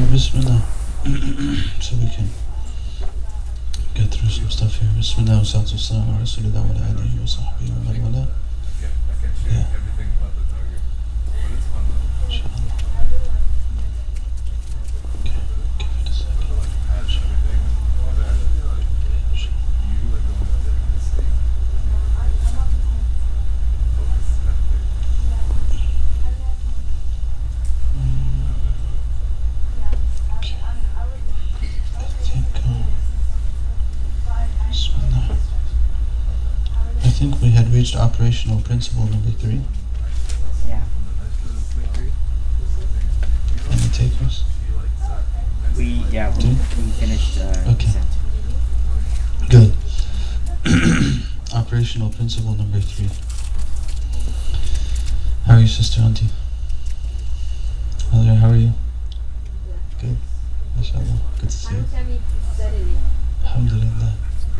Alright, 0.00 0.12
Bismillah. 0.12 0.62
so 1.80 1.96
we 1.96 2.08
can 2.08 2.28
get 3.94 4.08
through 4.10 4.30
some 4.30 4.48
stuff 4.50 4.74
here. 4.80 4.88
Bismillah 4.96 5.38
wa 5.38 5.44
salatu 5.44 5.74
wassalam 5.76 6.08
ala 6.08 6.18
rasulillah 6.24 6.62
wa 6.64 6.72
alihi 6.72 7.20
wa 7.20 7.26
sahbihi 7.28 7.70
wa 7.76 7.80
man 7.84 7.96
wala. 8.02 8.24
Yeah. 8.80 9.66
Inshallah. 12.28 12.60
Okay, 15.20 15.40
give 15.78 15.90
it 16.00 16.08
a 16.08 16.12
second. 16.12 16.40
Okay. 30.38 30.56
I 31.98 32.04
think, 32.24 32.46
um, 32.66 32.84
Bismillah. 34.68 35.36
I 37.02 37.08
think 37.10 37.40
we 37.42 37.50
had 37.50 37.69
reached 37.80 37.96
operational 37.96 38.60
principle 38.60 39.04
number 39.06 39.30
three. 39.30 39.58
Yeah. 40.68 40.82
Any 43.70 43.88
takers? 43.88 44.44
We 45.78 46.04
yeah 46.12 46.28
we, 46.28 46.42
Okay. 46.42 46.48
we 46.76 46.90
finished 47.00 47.38
uh, 47.40 47.72
Okay. 47.72 47.88
consent. 47.88 48.06
Good. 49.48 49.72
Operational 51.54 52.10
principle 52.10 52.52
number 52.54 52.80
three. 52.80 53.08
How 55.46 55.54
are 55.54 55.60
you, 55.60 55.66
Sister 55.66 56.02
Auntie? 56.02 56.28
Hello, 58.10 58.34
how 58.34 58.50
are 58.50 58.56
you? 58.56 58.74
Good. 60.02 60.18
MashaAllah. 60.78 61.18
Good 61.40 61.48
to 61.48 61.56
see 61.56 61.74
you. 61.76 61.80
I'm 61.80 61.86
coming 61.88 62.22
Saturday. 62.54 62.96
Alhamdulillah. 63.42 64.14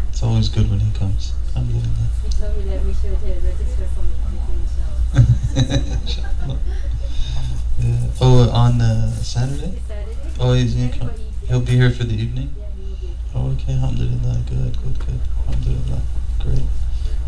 It's 0.08 0.22
always 0.22 0.48
good 0.48 0.70
when 0.70 0.80
he 0.80 0.90
comes. 0.98 1.34
Alhamdulillah. 1.54 2.08
He 2.22 2.30
told 2.30 2.56
me 2.56 2.70
that 2.70 2.84
we 2.84 2.92
should 2.94 3.14
uh, 3.14 3.40
register 3.44 3.86
for 3.94 4.02
me 4.02 4.20
inshallah. 4.62 6.00
Inshallah. 6.02 6.58
Oh, 8.20 8.50
on 8.50 8.80
uh, 8.80 9.10
Saturday? 9.12 9.80
Saturday? 9.88 10.16
Oh, 10.38 10.52
he's 10.52 10.74
gonna 10.74 10.92
come. 10.96 11.10
He'll 11.48 11.60
be 11.60 11.72
here 11.72 11.90
for 11.90 12.04
the 12.04 12.14
evening? 12.14 12.54
Yeah, 12.56 12.66
he 12.76 12.82
will 12.82 12.96
be. 12.96 13.08
Oh, 13.34 13.50
okay. 13.52 13.72
Alhamdulillah. 13.72 14.42
Good, 14.48 14.76
good, 14.82 14.98
good. 14.98 15.20
Alhamdulillah. 15.48 16.02
Great. 16.40 16.62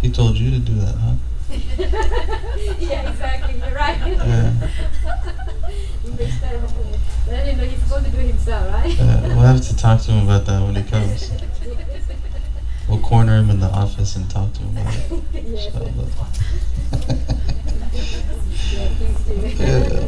He 0.02 0.10
told 0.10 0.36
you 0.36 0.50
to 0.50 0.58
do 0.58 0.74
that, 0.74 0.94
huh? 0.94 1.14
yeah, 2.78 3.10
exactly. 3.10 3.58
You're 3.58 3.74
right. 3.74 3.98
Yeah. 4.06 4.50
he 6.02 6.10
makes 6.10 6.40
that 6.40 6.60
happen. 6.60 7.00
But 7.24 7.34
I 7.34 7.44
didn't 7.44 7.58
know 7.58 7.64
he's 7.64 7.82
supposed 7.82 8.04
to 8.06 8.10
do 8.10 8.18
it 8.18 8.26
himself, 8.26 8.72
right? 8.72 9.00
Uh, 9.00 9.20
we'll 9.28 9.40
have 9.40 9.60
to 9.62 9.76
talk 9.76 10.00
to 10.02 10.12
him 10.12 10.24
about 10.24 10.44
that 10.46 10.62
when 10.62 10.74
he 10.74 10.82
comes. 10.82 11.30
We'll 12.88 13.00
corner 13.00 13.38
him 13.38 13.50
in 13.50 13.60
the 13.60 13.68
office 13.68 14.16
and 14.16 14.28
talk 14.30 14.52
to 14.54 14.60
him 14.60 14.76
about 14.76 14.96
it. 14.96 15.44
yes. 15.46 15.68
Yeah, 18.72 18.88
please 18.96 19.18
do. 19.24 19.62
Yeah. 19.62 20.06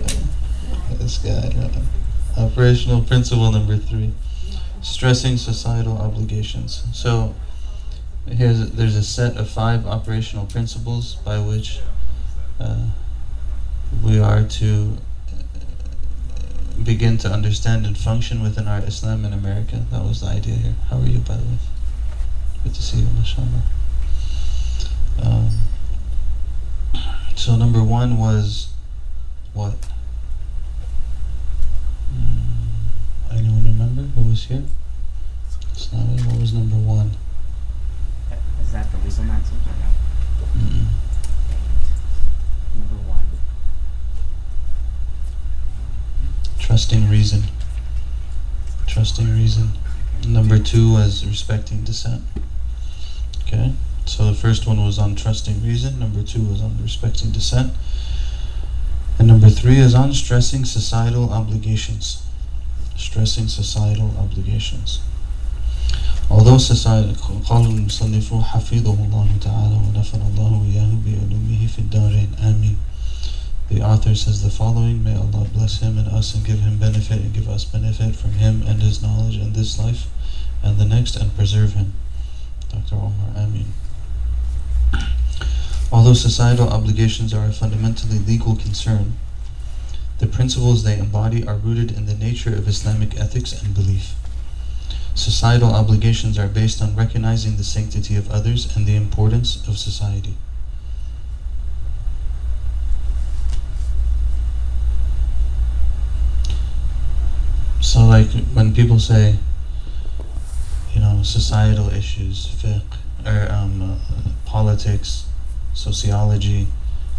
This 0.96 1.18
guy. 1.18 1.52
uh, 1.60 2.40
operational 2.40 3.02
principle 3.02 3.52
number 3.52 3.76
three: 3.76 4.12
stressing 4.80 5.36
societal 5.36 5.98
obligations. 5.98 6.84
So 6.92 7.34
here's 8.26 8.70
there's 8.72 8.96
a 8.96 9.02
set 9.02 9.36
of 9.36 9.48
five 9.50 9.86
operational 9.86 10.46
principles 10.46 11.16
by 11.16 11.38
which 11.38 11.80
uh, 12.58 12.86
we 14.02 14.18
are 14.18 14.42
to 14.42 14.96
uh, 15.28 16.82
begin 16.82 17.18
to 17.18 17.28
understand 17.28 17.86
and 17.86 17.96
function 17.98 18.42
within 18.42 18.66
our 18.66 18.80
Islam 18.80 19.24
in 19.24 19.32
America. 19.32 19.84
That 19.90 20.02
was 20.04 20.20
the 20.22 20.28
idea 20.28 20.54
here. 20.54 20.74
How 20.88 20.98
are 20.98 21.06
you, 21.06 21.18
by 21.18 21.36
the 21.36 21.42
way? 21.42 21.58
Good 22.64 22.74
to 22.74 22.82
see 22.82 22.96
you, 23.00 23.06
mashallah. 23.18 23.62
Um, 25.22 25.50
so 27.36 27.56
number 27.56 27.82
one 27.84 28.16
was 28.16 28.68
what? 29.52 29.74
Mm, 32.10 33.36
anyone 33.36 33.64
remember 33.64 34.02
who 34.18 34.30
was 34.30 34.44
here? 34.46 34.64
It's 35.72 35.92
not 35.92 36.04
Islami, 36.06 36.26
what 36.26 36.40
was 36.40 36.54
number 36.54 36.76
one? 36.76 37.10
Is 38.62 38.72
that 38.72 38.90
the 38.90 38.96
legal 38.96 39.24
maxim 39.24 39.56
or 39.58 39.76
no? 39.78 40.46
Mm-mm. 40.58 40.86
Number 42.78 43.10
one. 43.10 43.24
Trusting 46.58 47.10
reason. 47.10 47.42
Trusting 48.86 49.30
reason. 49.30 49.72
Number 50.26 50.58
two 50.58 50.94
was 50.94 51.26
respecting 51.26 51.84
dissent. 51.84 52.22
Okay? 53.43 53.73
So 54.05 54.25
the 54.25 54.33
first 54.33 54.67
one 54.67 54.83
was 54.83 54.97
on 54.97 55.15
trusting 55.15 55.63
reason, 55.63 55.99
number 55.99 56.23
two 56.23 56.43
was 56.43 56.61
on 56.61 56.77
respecting 56.81 57.31
dissent. 57.31 57.73
And 59.17 59.27
number 59.27 59.49
three 59.49 59.79
is 59.79 59.93
on 59.93 60.13
stressing 60.13 60.65
societal 60.65 61.31
obligations. 61.31 62.23
Stressing 62.95 63.47
societal 63.47 64.13
obligations. 64.17 65.01
Although 66.29 66.57
society 66.57 67.13
قال 67.45 67.65
المصنف 67.65 68.33
حفظه 68.33 68.93
الله 68.93 69.27
تعالى 69.41 69.75
ونفر 69.75 70.17
الله 70.17 70.65
إياه 70.65 70.91
بعلومه 71.05 71.67
في 71.67 71.79
الدارين 71.79 72.29
آمين 72.39 72.77
the 73.69 73.83
author 73.83 74.15
says 74.15 74.41
the 74.41 74.49
following 74.49 75.03
May 75.03 75.15
Allah 75.15 75.45
bless 75.53 75.79
him 75.79 75.99
and 75.99 76.07
us 76.07 76.33
and 76.33 76.43
give 76.43 76.59
him 76.59 76.79
benefit 76.79 77.19
and 77.21 77.31
give 77.31 77.47
us 77.47 77.65
benefit 77.65 78.15
from 78.15 78.31
him 78.31 78.63
and 78.65 78.81
his 78.81 79.01
knowledge 79.01 79.37
in 79.37 79.53
this 79.53 79.77
life 79.77 80.07
and 80.63 80.79
the 80.79 80.85
next 80.85 81.15
and 81.15 81.35
preserve 81.35 81.73
him. 81.73 81.93
Dr. 82.74 82.96
Omar 82.96 83.30
Amin. 83.36 83.72
Although 85.92 86.14
societal 86.14 86.68
obligations 86.68 87.32
are 87.32 87.46
a 87.46 87.52
fundamentally 87.52 88.18
legal 88.18 88.56
concern, 88.56 89.16
the 90.18 90.26
principles 90.26 90.82
they 90.82 90.98
embody 90.98 91.46
are 91.46 91.56
rooted 91.56 91.92
in 91.92 92.06
the 92.06 92.14
nature 92.14 92.54
of 92.54 92.66
Islamic 92.66 93.18
ethics 93.18 93.52
and 93.52 93.74
belief. 93.74 94.14
Societal 95.14 95.72
obligations 95.72 96.36
are 96.36 96.48
based 96.48 96.82
on 96.82 96.96
recognizing 96.96 97.56
the 97.56 97.64
sanctity 97.64 98.16
of 98.16 98.30
others 98.30 98.74
and 98.76 98.86
the 98.86 98.96
importance 98.96 99.56
of 99.68 99.78
society. 99.78 100.34
So, 107.80 108.04
like 108.04 108.30
when 108.54 108.74
people 108.74 108.98
say, 108.98 109.36
you 110.94 111.00
know, 111.00 111.22
societal 111.22 111.90
issues, 111.90 112.46
fiqh, 112.46 112.82
or 113.26 113.52
um, 113.52 113.82
uh, 113.82 114.30
politics, 114.46 115.26
sociology, 115.74 116.68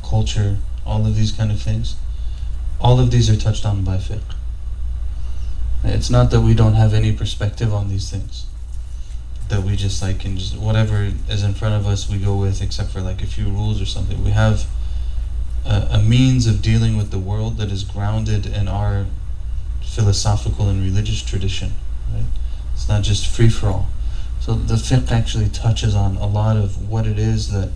culture, 0.03 0.57
all 0.85 1.05
of 1.05 1.15
these 1.15 1.31
kind 1.31 1.51
of 1.51 1.61
things, 1.61 1.95
all 2.79 2.99
of 2.99 3.11
these 3.11 3.29
are 3.29 3.35
touched 3.35 3.65
on 3.65 3.83
by 3.83 3.97
fiqh. 3.97 4.21
It's 5.83 6.09
not 6.09 6.31
that 6.31 6.41
we 6.41 6.53
don't 6.53 6.73
have 6.73 6.93
any 6.93 7.11
perspective 7.11 7.73
on 7.73 7.89
these 7.89 8.09
things. 8.09 8.47
That 9.49 9.61
we 9.61 9.75
just 9.75 10.01
like 10.01 10.19
can 10.21 10.37
just 10.37 10.57
whatever 10.57 11.11
is 11.29 11.43
in 11.43 11.53
front 11.53 11.75
of 11.75 11.85
us 11.85 12.09
we 12.09 12.17
go 12.17 12.35
with, 12.35 12.61
except 12.61 12.89
for 12.89 13.01
like 13.01 13.21
a 13.21 13.27
few 13.27 13.45
rules 13.45 13.79
or 13.79 13.85
something. 13.85 14.23
We 14.23 14.31
have 14.31 14.65
a, 15.63 15.87
a 15.91 15.99
means 15.99 16.47
of 16.47 16.61
dealing 16.63 16.97
with 16.97 17.11
the 17.11 17.19
world 17.19 17.57
that 17.57 17.71
is 17.71 17.83
grounded 17.83 18.47
in 18.47 18.67
our 18.67 19.05
philosophical 19.83 20.67
and 20.67 20.81
religious 20.81 21.21
tradition, 21.21 21.73
right? 22.11 22.25
It's 22.75 22.87
not 22.87 23.01
just 23.01 23.25
free 23.25 23.49
for 23.49 23.67
all. 23.67 23.87
So 24.41 24.53
the 24.53 24.75
fiqh 24.75 25.11
actually 25.11 25.49
touches 25.49 25.95
on 25.95 26.17
a 26.17 26.27
lot 26.27 26.55
of 26.55 26.87
what 26.87 27.07
it 27.07 27.17
is 27.17 27.51
that 27.51 27.71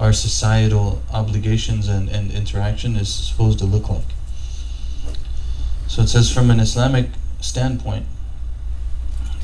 our 0.00 0.12
societal 0.12 1.02
obligations 1.12 1.86
and, 1.86 2.08
and 2.08 2.32
interaction 2.32 2.96
is 2.96 3.12
supposed 3.12 3.60
to 3.60 3.66
look 3.66 3.88
like. 3.88 4.10
So 5.86 6.02
it 6.02 6.08
says 6.08 6.32
from 6.32 6.50
an 6.50 6.58
Islamic 6.58 7.10
standpoint, 7.40 8.06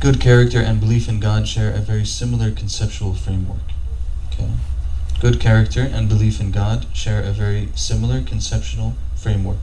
good 0.00 0.20
character 0.20 0.58
and 0.58 0.80
belief 0.80 1.08
in 1.08 1.20
God 1.20 1.46
share 1.46 1.72
a 1.72 1.78
very 1.78 2.04
similar 2.04 2.50
conceptual 2.50 3.14
framework. 3.14 3.70
Okay. 4.32 4.50
Good 5.20 5.40
character 5.40 5.82
and 5.82 6.08
belief 6.08 6.40
in 6.40 6.50
God 6.50 6.86
share 6.92 7.22
a 7.22 7.32
very 7.32 7.68
similar 7.74 8.20
conceptual 8.20 8.94
framework. 9.14 9.58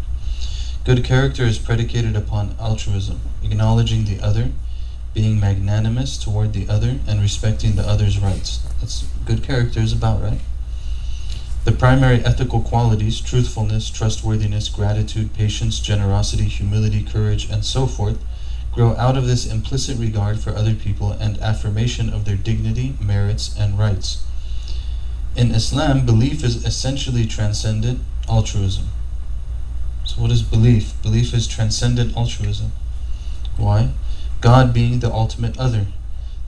Good 0.85 1.03
character 1.03 1.43
is 1.43 1.59
predicated 1.59 2.15
upon 2.15 2.55
altruism, 2.59 3.21
acknowledging 3.43 4.05
the 4.05 4.19
other, 4.19 4.51
being 5.13 5.39
magnanimous 5.39 6.17
toward 6.17 6.53
the 6.53 6.67
other, 6.69 6.99
and 7.07 7.21
respecting 7.21 7.75
the 7.75 7.87
other's 7.87 8.19
rights. 8.19 8.59
That's 8.79 9.03
good 9.25 9.43
character 9.43 9.79
is 9.79 9.93
about, 9.93 10.21
right? 10.21 10.39
The 11.63 11.71
primary 11.71 12.25
ethical 12.25 12.61
qualities, 12.61 13.21
truthfulness, 13.21 13.89
trustworthiness, 13.89 14.69
gratitude, 14.69 15.33
patience, 15.33 15.79
generosity, 15.79 16.45
humility, 16.45 17.03
courage, 17.03 17.49
and 17.49 17.63
so 17.63 17.85
forth, 17.85 18.17
grow 18.71 18.95
out 18.95 19.17
of 19.17 19.27
this 19.27 19.45
implicit 19.45 19.97
regard 19.99 20.39
for 20.39 20.55
other 20.55 20.73
people 20.73 21.11
and 21.11 21.37
affirmation 21.39 22.09
of 22.09 22.25
their 22.25 22.37
dignity, 22.37 22.95
merits, 22.99 23.55
and 23.59 23.77
rights. 23.77 24.23
In 25.35 25.51
Islam, 25.51 26.05
belief 26.05 26.43
is 26.43 26.65
essentially 26.65 27.25
transcendent 27.25 27.99
altruism. 28.27 28.85
So, 30.03 30.21
what 30.21 30.31
is 30.31 30.41
belief? 30.41 30.99
Belief 31.03 31.33
is 31.33 31.47
transcendent 31.47 32.17
altruism. 32.17 32.71
Why? 33.57 33.91
God 34.41 34.73
being 34.73 35.01
the 35.01 35.13
ultimate 35.13 35.59
other. 35.59 35.85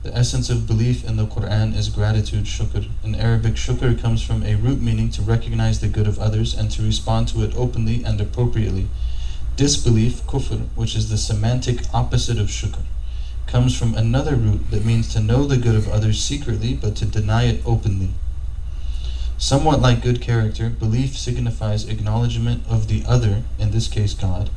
The 0.02 0.12
essence 0.16 0.50
of 0.50 0.66
belief 0.66 1.04
in 1.08 1.16
the 1.16 1.26
Quran 1.26 1.76
is 1.76 1.88
gratitude, 1.88 2.46
shukr. 2.46 2.88
In 3.04 3.14
Arabic, 3.14 3.54
shukr 3.54 3.96
comes 3.96 4.20
from 4.20 4.42
a 4.42 4.56
root 4.56 4.80
meaning 4.80 5.10
to 5.10 5.22
recognize 5.22 5.78
the 5.78 5.86
good 5.86 6.08
of 6.08 6.18
others 6.18 6.54
and 6.54 6.72
to 6.72 6.82
respond 6.82 7.28
to 7.28 7.44
it 7.44 7.54
openly 7.54 8.02
and 8.02 8.20
appropriately. 8.20 8.88
Disbelief, 9.54 10.26
kufr, 10.26 10.66
which 10.74 10.96
is 10.96 11.08
the 11.08 11.16
semantic 11.16 11.82
opposite 11.94 12.40
of 12.40 12.48
shukr, 12.48 12.82
comes 13.46 13.78
from 13.78 13.94
another 13.94 14.34
root 14.34 14.72
that 14.72 14.84
means 14.84 15.12
to 15.14 15.20
know 15.20 15.44
the 15.44 15.56
good 15.56 15.76
of 15.76 15.88
others 15.88 16.20
secretly 16.20 16.74
but 16.74 16.96
to 16.96 17.04
deny 17.04 17.44
it 17.44 17.62
openly. 17.64 18.10
Somewhat 19.38 19.80
like 19.80 20.02
good 20.02 20.20
character, 20.20 20.68
belief 20.68 21.16
signifies 21.16 21.88
acknowledgement 21.88 22.64
of 22.68 22.88
the 22.88 23.04
other, 23.06 23.44
in 23.56 23.70
this 23.70 23.86
case 23.86 24.14
God, 24.14 24.50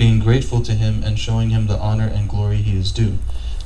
being 0.00 0.18
grateful 0.18 0.62
to 0.62 0.72
him 0.72 1.04
and 1.04 1.18
showing 1.18 1.50
him 1.50 1.66
the 1.66 1.76
honor 1.76 2.06
and 2.06 2.26
glory 2.26 2.56
he 2.56 2.74
is 2.74 2.90
due. 2.90 3.18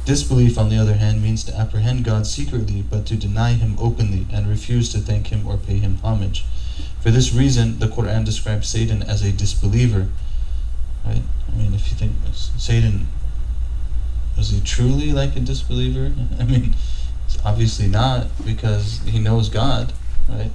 Disbelief, 0.04 0.58
on 0.58 0.68
the 0.68 0.76
other 0.76 0.94
hand, 0.94 1.22
means 1.22 1.44
to 1.44 1.56
apprehend 1.56 2.04
God 2.04 2.26
secretly 2.26 2.82
but 2.82 3.06
to 3.06 3.14
deny 3.14 3.52
him 3.52 3.76
openly 3.78 4.26
and 4.32 4.48
refuse 4.48 4.90
to 4.90 4.98
thank 4.98 5.28
him 5.28 5.46
or 5.46 5.56
pay 5.56 5.78
him 5.78 6.00
homage. 6.02 6.44
For 7.00 7.12
this 7.12 7.32
reason, 7.32 7.78
the 7.78 7.86
Quran 7.86 8.24
describes 8.24 8.68
Satan 8.68 9.00
as 9.04 9.22
a 9.22 9.30
disbeliever. 9.30 10.08
Right? 11.06 11.22
I 11.52 11.56
mean, 11.56 11.72
if 11.72 11.88
you 11.90 11.96
think 11.96 12.14
Satan 12.32 13.06
was 14.36 14.50
he 14.50 14.60
truly 14.60 15.12
like 15.12 15.36
a 15.36 15.40
disbeliever? 15.40 16.12
I 16.40 16.42
mean, 16.42 16.74
obviously 17.44 17.86
not 17.86 18.26
because 18.44 18.98
he 19.06 19.20
knows 19.20 19.48
God 19.48 19.92
right? 20.28 20.50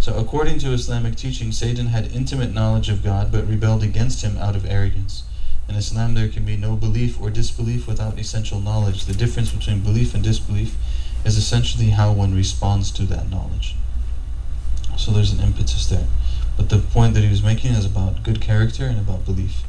So, 0.00 0.14
according 0.16 0.60
to 0.60 0.72
Islamic 0.72 1.16
teaching, 1.16 1.50
Satan 1.50 1.86
had 1.86 2.12
intimate 2.12 2.54
knowledge 2.54 2.88
of 2.88 3.02
God 3.02 3.32
but 3.32 3.48
rebelled 3.48 3.82
against 3.82 4.22
him 4.22 4.36
out 4.38 4.54
of 4.54 4.64
arrogance. 4.64 5.24
In 5.68 5.74
Islam, 5.74 6.14
there 6.14 6.28
can 6.28 6.44
be 6.44 6.56
no 6.56 6.76
belief 6.76 7.20
or 7.20 7.30
disbelief 7.30 7.86
without 7.86 8.18
essential 8.18 8.60
knowledge. 8.60 9.04
The 9.06 9.14
difference 9.14 9.52
between 9.52 9.80
belief 9.80 10.14
and 10.14 10.22
disbelief 10.22 10.76
is 11.24 11.36
essentially 11.36 11.90
how 11.90 12.12
one 12.12 12.34
responds 12.34 12.90
to 12.92 13.02
that 13.06 13.28
knowledge. 13.28 13.74
So, 14.96 15.10
there's 15.10 15.32
an 15.32 15.40
impetus 15.40 15.86
there. 15.86 16.06
But 16.56 16.68
the 16.68 16.78
point 16.78 17.14
that 17.14 17.22
he 17.22 17.30
was 17.30 17.42
making 17.42 17.72
is 17.72 17.84
about 17.84 18.22
good 18.22 18.40
character 18.40 18.86
and 18.86 18.98
about 18.98 19.24
belief. 19.24 19.62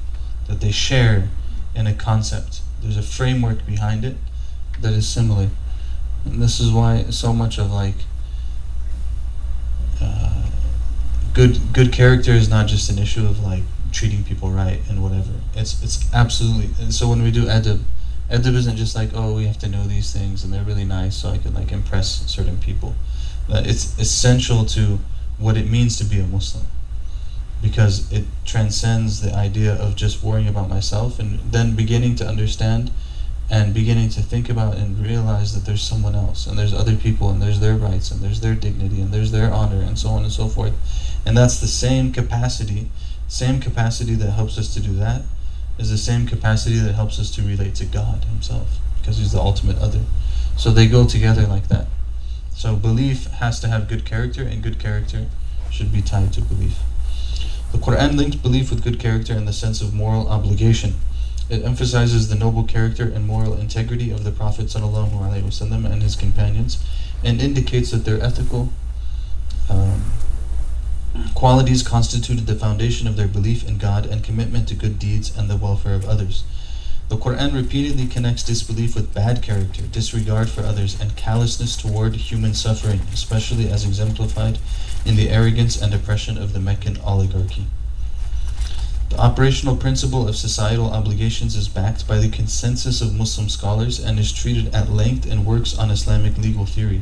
That 0.47 0.61
they 0.61 0.71
share 0.71 1.29
in 1.75 1.87
a 1.87 1.93
concept. 1.93 2.61
There's 2.81 2.97
a 2.97 3.03
framework 3.03 3.65
behind 3.65 4.05
it 4.05 4.17
that 4.81 4.93
is 4.93 5.07
similar. 5.07 5.49
And 6.25 6.41
this 6.41 6.59
is 6.59 6.71
why 6.71 7.05
so 7.09 7.33
much 7.33 7.57
of 7.57 7.71
like 7.71 7.95
uh, 10.01 10.45
good 11.33 11.59
good 11.73 11.91
character 11.91 12.31
is 12.31 12.49
not 12.49 12.67
just 12.67 12.89
an 12.89 12.97
issue 12.97 13.25
of 13.25 13.43
like 13.43 13.63
treating 13.91 14.23
people 14.23 14.49
right 14.49 14.81
and 14.89 15.03
whatever. 15.03 15.31
It's 15.55 15.81
it's 15.83 16.11
absolutely. 16.13 16.69
And 16.81 16.93
so 16.93 17.09
when 17.09 17.23
we 17.23 17.31
do 17.31 17.45
adab, 17.45 17.81
adab 18.29 18.55
isn't 18.55 18.77
just 18.77 18.95
like 18.95 19.09
oh 19.13 19.35
we 19.35 19.45
have 19.45 19.59
to 19.59 19.69
know 19.69 19.85
these 19.87 20.11
things 20.11 20.43
and 20.43 20.53
they're 20.53 20.63
really 20.63 20.85
nice 20.85 21.15
so 21.15 21.29
I 21.29 21.37
can 21.37 21.53
like 21.53 21.71
impress 21.71 22.25
certain 22.31 22.57
people. 22.57 22.95
But 23.47 23.67
it's 23.67 23.97
essential 23.99 24.65
to 24.65 24.99
what 25.37 25.57
it 25.57 25.69
means 25.69 25.97
to 25.97 26.03
be 26.03 26.19
a 26.19 26.25
Muslim 26.25 26.65
because 27.61 28.11
it 28.11 28.25
transcends 28.45 29.21
the 29.21 29.33
idea 29.33 29.73
of 29.73 29.95
just 29.95 30.23
worrying 30.23 30.47
about 30.47 30.69
myself 30.69 31.19
and 31.19 31.39
then 31.51 31.75
beginning 31.75 32.15
to 32.15 32.25
understand 32.25 32.91
and 33.51 33.73
beginning 33.73 34.09
to 34.09 34.21
think 34.21 34.49
about 34.49 34.75
and 34.77 35.03
realize 35.03 35.55
that 35.55 35.65
there's 35.65 35.81
someone 35.81 36.15
else 36.15 36.45
and 36.45 36.57
there's 36.57 36.73
other 36.73 36.95
people 36.95 37.29
and 37.31 37.41
there's 37.41 37.59
their 37.59 37.75
rights 37.75 38.11
and 38.11 38.21
there's 38.21 38.41
their 38.41 38.53
dignity 38.53 39.01
and 39.01 39.11
there's 39.11 39.31
their 39.31 39.51
honor 39.51 39.81
and 39.81 39.97
so 39.97 40.09
on 40.09 40.23
and 40.23 40.31
so 40.31 40.47
forth. 40.47 40.73
And 41.25 41.35
that's 41.35 41.59
the 41.59 41.67
same 41.67 42.13
capacity 42.13 42.89
same 43.29 43.61
capacity 43.61 44.15
that 44.15 44.31
helps 44.31 44.57
us 44.57 44.73
to 44.73 44.79
do 44.79 44.91
that 44.93 45.21
is 45.77 45.91
the 45.91 45.99
same 45.99 46.25
capacity 46.25 46.79
that 46.79 46.93
helps 46.93 47.19
us 47.19 47.29
to 47.29 47.43
relate 47.43 47.75
to 47.75 47.85
god 47.85 48.25
himself 48.25 48.79
because 48.99 49.19
he's 49.19 49.31
the 49.31 49.39
ultimate 49.39 49.77
other. 49.77 50.01
So 50.57 50.71
they 50.71 50.87
go 50.87 51.05
together 51.05 51.43
like 51.43 51.67
that. 51.67 51.85
So 52.55 52.75
belief 52.75 53.27
has 53.27 53.59
to 53.61 53.67
have 53.67 53.87
good 53.87 54.03
character 54.03 54.41
and 54.41 54.63
good 54.63 54.79
character 54.79 55.27
should 55.69 55.93
be 55.93 56.01
tied 56.01 56.33
to 56.33 56.41
belief. 56.41 56.79
The 57.71 57.77
quran 57.77 58.17
linked 58.17 58.41
belief 58.41 58.71
with 58.71 58.83
good 58.83 58.99
character 58.99 59.33
in 59.33 59.45
the 59.45 59.53
sense 59.53 59.79
of 59.79 59.93
moral 59.93 60.27
obligation 60.27 60.95
it 61.49 61.63
emphasizes 61.63 62.29
the 62.29 62.35
noble 62.35 62.63
character 62.63 63.03
and 63.03 63.25
moral 63.25 63.57
integrity 63.57 64.11
of 64.11 64.23
the 64.23 64.31
Prophet 64.31 64.67
ﷺ 64.67 65.91
and 65.91 66.03
his 66.03 66.15
companions 66.15 66.83
and 67.23 67.41
indicates 67.41 67.91
that 67.91 68.05
their 68.05 68.21
ethical 68.21 68.71
um, 69.69 70.03
qualities 71.33 71.81
constituted 71.81 72.45
the 72.45 72.55
foundation 72.55 73.07
of 73.07 73.15
their 73.15 73.27
belief 73.27 73.67
in 73.67 73.77
God 73.77 74.05
and 74.05 74.23
commitment 74.23 74.67
to 74.67 74.75
good 74.75 74.99
deeds 74.99 75.35
and 75.35 75.49
the 75.49 75.57
welfare 75.57 75.95
of 75.95 76.05
others. 76.05 76.43
The 77.09 77.17
Quran 77.17 77.55
repeatedly 77.55 78.05
connects 78.05 78.43
disbelief 78.43 78.93
with 78.93 79.15
bad 79.15 79.41
character, 79.41 79.81
disregard 79.81 80.49
for 80.49 80.61
others, 80.61 80.99
and 81.01 81.15
callousness 81.15 81.75
toward 81.75 82.15
human 82.15 82.53
suffering, 82.53 82.99
especially 83.11 83.67
as 83.67 83.83
exemplified 83.83 84.59
in 85.05 85.15
the 85.15 85.29
arrogance 85.29 85.81
and 85.81 85.91
oppression 85.91 86.37
of 86.37 86.53
the 86.53 86.59
Meccan 86.59 86.97
oligarchy. 87.03 87.65
The 89.09 89.17
operational 89.17 89.75
principle 89.75 90.27
of 90.27 90.35
societal 90.35 90.91
obligations 90.91 91.55
is 91.55 91.67
backed 91.67 92.07
by 92.07 92.19
the 92.19 92.29
consensus 92.29 93.01
of 93.01 93.15
Muslim 93.15 93.49
scholars 93.49 93.99
and 93.99 94.19
is 94.19 94.31
treated 94.31 94.73
at 94.73 94.91
length 94.91 95.25
in 95.25 95.45
works 95.45 95.77
on 95.77 95.89
Islamic 95.89 96.37
legal 96.37 96.67
theory. 96.67 97.01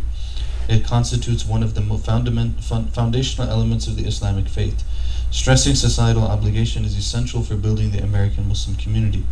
It 0.69 0.85
constitutes 0.85 1.45
one 1.45 1.63
of 1.63 1.75
the 1.75 1.81
fundament, 1.97 2.63
foundational 2.63 3.49
elements 3.49 3.87
of 3.87 3.97
the 3.97 4.05
Islamic 4.05 4.47
faith. 4.47 4.83
Stressing 5.31 5.75
societal 5.75 6.23
obligation 6.23 6.85
is 6.85 6.97
essential 6.97 7.43
for 7.43 7.55
building 7.55 7.91
the 7.91 8.03
American 8.03 8.47
Muslim 8.47 8.77
community. 8.77 9.25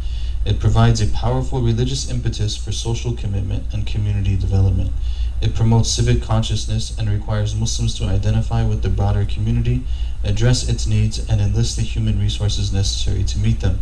It 0.45 0.59
provides 0.59 1.01
a 1.01 1.07
powerful 1.07 1.61
religious 1.61 2.09
impetus 2.09 2.57
for 2.57 2.71
social 2.73 3.13
commitment 3.13 3.73
and 3.73 3.87
community 3.87 4.35
development. 4.35 4.91
It 5.41 5.53
promotes 5.53 5.89
civic 5.89 6.21
consciousness 6.21 6.97
and 6.97 7.09
requires 7.09 7.55
Muslims 7.55 7.97
to 7.99 8.05
identify 8.05 8.63
with 8.65 8.81
the 8.81 8.89
broader 8.89 9.25
community, 9.25 9.83
address 10.23 10.67
its 10.67 10.87
needs, 10.87 11.19
and 11.29 11.41
enlist 11.41 11.75
the 11.75 11.83
human 11.83 12.19
resources 12.19 12.71
necessary 12.71 13.23
to 13.25 13.37
meet 13.37 13.59
them. 13.59 13.79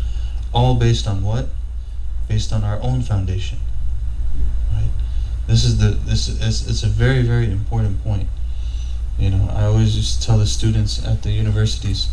All 0.54 0.76
based 0.76 1.08
on 1.08 1.24
what? 1.24 1.48
Based 2.28 2.52
on 2.52 2.64
our 2.64 2.82
own 2.82 3.02
foundation. 3.02 3.60
Right? 4.74 4.90
This 5.48 5.64
is 5.64 5.78
the 5.78 5.90
this 5.90 6.28
is 6.28 6.68
it's 6.68 6.84
a 6.84 6.88
very 6.88 7.22
very 7.22 7.52
important 7.52 8.04
point. 8.04 8.28
You 9.20 9.30
know, 9.30 9.50
I 9.54 9.66
always 9.66 9.96
used 9.96 10.20
to 10.20 10.26
tell 10.26 10.38
the 10.40 10.48
students 10.48 11.06
at 11.06 11.22
the 11.22 11.32
universities 11.32 12.10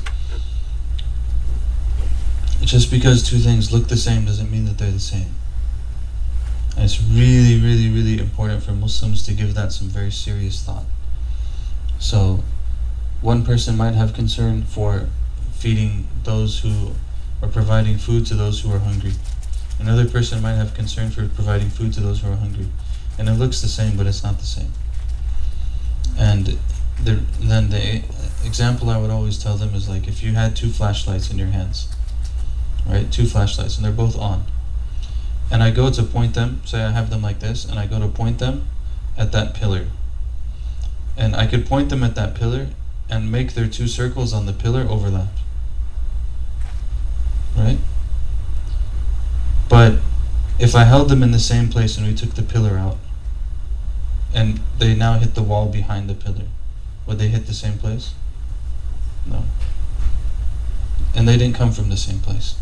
just 2.61 2.91
because 2.91 3.23
two 3.23 3.39
things 3.39 3.73
look 3.73 3.89
the 3.89 3.97
same 3.97 4.27
doesn't 4.27 4.51
mean 4.51 4.67
that 4.67 4.79
they're 4.79 4.91
the 4.91 5.01
same. 5.01 5.35
It's 6.77 7.03
really, 7.03 7.61
really, 7.61 7.91
really 7.91 8.19
important 8.19 8.63
for 8.63 8.73
Muslims 8.73 9.25
to 9.27 9.35
give 9.35 9.55
that 9.55 9.73
some 9.73 9.89
very 9.89 10.11
serious 10.11 10.63
thought. 10.63 10.85
So, 11.99 12.43
one 13.21 13.45
person 13.45 13.77
might 13.77 13.95
have 13.95 14.15
concern 14.15 14.63
for 14.63 15.07
feeding 15.53 16.07
those 16.25 16.61
who 16.61 16.93
are 17.43 17.49
providing 17.49 17.99
food 17.99 18.25
to 18.27 18.35
those 18.35 18.63
who 18.63 18.73
are 18.73 18.79
hungry. 18.79 19.13
Another 19.79 20.09
person 20.09 20.41
might 20.41 20.55
have 20.55 20.75
concern 20.75 21.11
for 21.11 21.29
providing 21.29 21.69
food 21.69 21.93
to 21.95 22.01
those 22.01 22.21
who 22.21 22.31
are 22.31 22.37
hungry. 22.37 22.69
And 23.19 23.29
it 23.29 23.33
looks 23.33 23.61
the 23.61 23.69
same, 23.69 23.97
but 23.97 24.07
it's 24.07 24.23
not 24.23 24.39
the 24.39 24.47
same. 24.47 24.73
And 26.19 26.59
the, 27.03 27.21
then 27.41 27.71
the 27.71 28.03
example 28.45 28.91
I 28.91 28.99
would 28.99 29.11
always 29.11 29.43
tell 29.43 29.57
them 29.57 29.75
is 29.75 29.89
like 29.89 30.09
if 30.09 30.23
you 30.23 30.33
had 30.33 30.57
two 30.57 30.71
flashlights 30.71 31.31
in 31.31 31.39
your 31.39 31.49
hands, 31.49 31.89
right? 32.87 33.11
Two 33.13 33.27
flashlights, 33.27 33.77
and 33.77 33.85
they're 33.85 33.93
both 33.93 34.19
on 34.19 34.45
and 35.51 35.63
I 35.63 35.71
go 35.71 35.91
to 35.91 36.03
point 36.03 36.35
them, 36.35 36.63
say 36.65 36.83
I 36.83 36.93
have 36.93 37.11
them 37.11 37.23
like 37.23 37.41
this, 37.41 37.65
and 37.65 37.79
I 37.79 37.87
go 37.87 37.99
to 37.99 38.07
point 38.07 38.39
them 38.39 38.69
at 39.17 39.33
that 39.33 39.55
pillar. 39.55 39.87
And 41.17 41.35
I 41.35 41.47
could 41.47 41.67
point 41.67 41.91
them 41.91 42.03
at 42.03 42.15
that 42.15 42.35
pillar 42.35 42.69
and 43.09 43.33
make 43.33 43.55
their 43.55 43.67
two 43.67 43.89
circles 43.89 44.33
on 44.33 44.47
the 44.47 44.53
pillar 44.53 44.87
overlap. 44.89 45.29
Right? 47.57 47.79
But 49.69 49.95
if 50.59 50.75
I 50.75 50.85
held 50.85 51.09
them 51.09 51.23
in 51.23 51.33
the 51.33 51.41
same 51.41 51.69
place 51.69 51.97
and 51.97 52.07
we 52.07 52.15
took 52.15 52.35
the 52.35 52.43
pillar 52.43 52.79
out, 52.79 52.99
and 54.33 54.61
they 54.79 54.95
now 54.95 55.19
hit 55.19 55.35
the 55.35 55.43
wall 55.43 55.67
behind 55.67 56.09
the 56.09 56.15
pillar, 56.15 56.47
would 57.07 57.19
they 57.19 57.29
hit 57.29 57.47
the 57.47 57.55
same 57.55 57.79
place? 57.79 58.15
No. 59.27 59.45
And 61.15 61.27
they 61.27 61.37
didn't 61.37 61.57
come 61.57 61.73
from 61.73 61.89
the 61.89 61.97
same 61.97 62.21
place. 62.21 62.55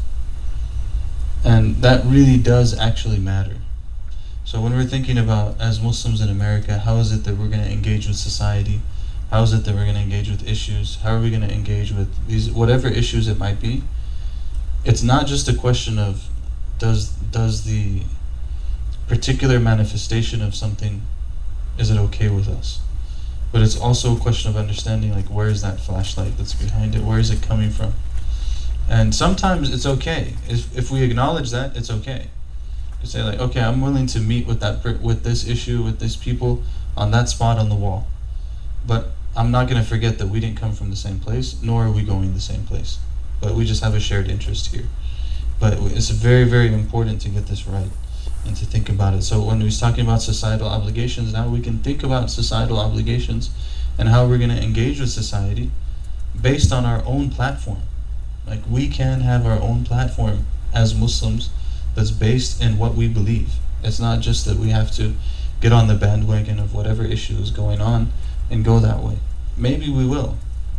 And 1.45 1.77
that 1.77 2.05
really 2.05 2.37
does 2.37 2.77
actually 2.77 3.19
matter. 3.19 3.57
So 4.45 4.61
when 4.61 4.75
we're 4.75 4.85
thinking 4.85 5.19
about, 5.19 5.61
as 5.61 5.81
Muslims 5.81 6.21
in 6.21 6.29
America, 6.29 6.79
how 6.79 6.97
is 6.97 7.13
it 7.13 7.25
that 7.25 7.37
we're 7.37 7.49
going 7.49 7.63
to 7.63 7.71
engage 7.71 8.07
with 8.07 8.17
society? 8.17 8.81
How 9.31 9.43
is 9.43 9.53
it 9.53 9.65
that 9.65 9.75
we're 9.75 9.85
going 9.85 9.97
to 9.97 10.01
engage 10.01 10.31
with 10.31 10.49
issues? 10.49 10.97
How 11.03 11.15
are 11.15 11.21
we 11.21 11.29
going 11.29 11.47
to 11.47 11.53
engage 11.53 11.93
with 11.93 12.27
these, 12.27 12.51
whatever 12.51 12.89
issues 12.89 13.29
it 13.29 13.39
might 13.39 13.61
be? 13.61 13.83
It's 14.85 15.03
not 15.03 15.27
just 15.27 15.49
a 15.49 15.55
question 15.55 15.99
of 15.99 16.29
does 16.79 17.09
does 17.09 17.65
the 17.65 18.03
particular 19.09 19.59
manifestation 19.59 20.41
of 20.41 20.55
something 20.55 21.03
is 21.77 21.91
it 21.91 21.99
okay 21.99 22.29
with 22.29 22.49
us? 22.49 22.81
But 23.53 23.63
it's 23.63 23.79
also 23.79 24.17
a 24.17 24.19
question 24.19 24.51
of 24.51 24.57
understanding 24.57 25.13
like 25.13 25.27
where 25.27 25.49
is 25.49 25.63
that 25.63 25.81
flashlight 25.81 26.39
that's 26.39 26.55
behind 26.55 26.95
it? 26.95 27.03
Where 27.03 27.19
is 27.19 27.31
it 27.31 27.43
coming 27.43 27.71
from? 27.71 27.93
And 28.89 29.15
sometimes 29.15 29.73
it's 29.73 29.85
okay. 29.85 30.35
If, 30.49 30.77
if 30.77 30.91
we 30.91 31.03
acknowledge 31.03 31.51
that, 31.51 31.77
it's 31.77 31.91
okay. 31.91 32.29
To 33.01 33.07
say 33.07 33.23
like, 33.23 33.39
okay, 33.39 33.61
I'm 33.61 33.81
willing 33.81 34.07
to 34.09 34.21
meet 34.21 34.47
with 34.47 34.61
that 34.61 34.83
with 35.03 35.23
this 35.23 35.47
issue 35.47 35.83
with 35.83 36.01
this 36.01 36.17
people 36.17 36.63
on 36.97 37.11
that 37.13 37.29
spot 37.29 37.59
on 37.59 37.69
the 37.69 37.77
wall, 37.77 38.09
but 38.85 39.11
I'm 39.37 39.53
not 39.53 39.69
going 39.69 39.81
to 39.81 39.89
forget 39.89 40.19
that 40.19 40.27
we 40.27 40.41
didn't 40.41 40.59
come 40.59 40.73
from 40.73 40.91
the 40.91 40.97
same 40.97 41.21
place, 41.21 41.63
nor 41.63 41.85
are 41.85 41.93
we 41.93 42.03
going 42.03 42.35
the 42.35 42.41
same 42.41 42.65
place, 42.65 42.99
but 43.41 43.55
we 43.55 43.65
just 43.65 43.85
have 43.85 43.95
a 43.95 44.01
shared 44.01 44.29
interest 44.29 44.75
here. 44.75 44.87
But 45.61 45.75
it's 45.75 46.11
very 46.11 46.43
very 46.45 46.73
important 46.73 47.21
to 47.23 47.29
get 47.29 47.47
this 47.47 47.69
right 47.69 47.91
and 48.45 48.57
to 48.57 48.65
think 48.65 48.89
about 48.89 49.15
it. 49.15 49.23
So 49.23 49.41
when 49.43 49.59
we 49.59 49.67
was 49.67 49.79
talking 49.79 50.05
about 50.05 50.23
societal 50.23 50.67
obligations, 50.67 51.33
now 51.33 51.49
we 51.49 51.61
can 51.61 51.79
think 51.79 52.03
about 52.03 52.31
societal 52.31 52.81
obligations 52.81 53.51
and 53.97 54.09
how 54.09 54.27
we're 54.27 54.39
going 54.39 54.51
to 54.51 54.63
engage 54.63 54.99
with 54.99 55.11
society 55.11 55.71
based 56.41 56.73
on 56.73 56.85
our 56.85 57.05
own 57.05 57.31
platform. 57.31 57.83
Like 58.49 58.63
we 58.69 58.89
can 58.89 59.21
have 59.21 59.47
our 59.47 59.61
own 59.61 59.85
platform 59.85 60.47
as 60.75 60.95
Muslims 60.95 61.51
that's 61.95 62.11
based 62.11 62.63
in 62.63 62.79
what 62.79 62.95
we 62.95 63.09
believe. 63.09 63.55
It's 63.83 64.01
not 64.01 64.21
just 64.21 64.45
that 64.47 64.57
we 64.57 64.71
have 64.71 64.91
to 64.93 65.15
get 65.61 65.73
on 65.73 65.89
the 65.89 65.95
bandwagon 65.95 66.59
of 66.59 66.75
whatever 66.75 67.05
issue 67.05 67.37
is 67.37 67.51
going 67.51 67.81
on 67.81 68.13
and 68.51 68.65
go 68.65 68.79
that 68.79 69.03
way. 69.03 69.19
Maybe 69.57 69.91
we 69.91 70.07
will, 70.07 70.39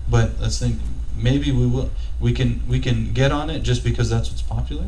but 0.10 0.40
let's 0.40 0.60
think. 0.60 0.80
Maybe 1.16 1.52
we 1.52 1.68
will. 1.68 1.92
We 2.20 2.32
can 2.32 2.62
we 2.68 2.80
can 2.80 3.12
get 3.14 3.32
on 3.32 3.50
it 3.50 3.62
just 3.62 3.84
because 3.84 4.10
that's 4.10 4.30
what's 4.30 4.42
popular, 4.42 4.86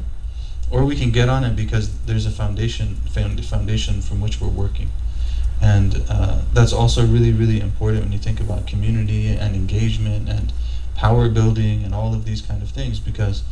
or 0.69 0.85
we 0.85 0.95
can 0.95 1.11
get 1.11 1.27
on 1.27 1.43
it 1.43 1.55
because 1.57 1.91
there's 2.05 2.25
a 2.25 2.31
foundation 2.31 2.95
foundation 2.95 4.01
from 4.01 4.21
which 4.21 4.39
we're 4.39 4.47
working, 4.47 4.91
and 5.61 6.03
uh, 6.09 6.41
that's 6.53 6.71
also 6.71 7.05
really 7.05 7.33
really 7.33 7.59
important 7.59 8.03
when 8.03 8.13
you 8.13 8.17
think 8.17 8.39
about 8.39 8.65
community 8.65 9.27
and 9.27 9.55
engagement 9.55 10.29
and 10.29 10.53
power 10.95 11.29
building 11.29 11.83
and 11.83 11.93
all 11.93 12.13
of 12.13 12.25
these 12.25 12.41
kind 12.41 12.61
of 12.61 12.69
things 12.69 12.99
because 12.99 13.43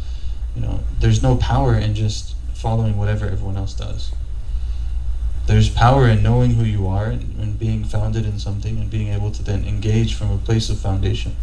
you 0.55 0.62
know 0.62 0.81
there's 1.00 1.24
no 1.24 1.36
power 1.36 1.75
in 1.75 1.96
just 1.96 2.36
following 2.53 2.98
whatever 2.98 3.25
everyone 3.25 3.58
else 3.58 3.74
does. 3.74 4.12
There's 5.48 5.69
power 5.69 6.08
in 6.08 6.22
knowing 6.22 6.55
who 6.55 6.63
you 6.63 6.88
are 6.88 7.05
and, 7.05 7.39
and 7.39 7.58
being 7.58 7.84
founded 7.84 8.25
in 8.25 8.38
something 8.38 8.77
and 8.77 8.89
being 8.89 9.08
able 9.08 9.31
to 9.31 9.41
then 9.41 9.65
engage 9.65 10.13
from 10.13 10.31
a 10.31 10.38
place 10.38 10.69
of 10.69 10.77
foundation. 10.77 11.36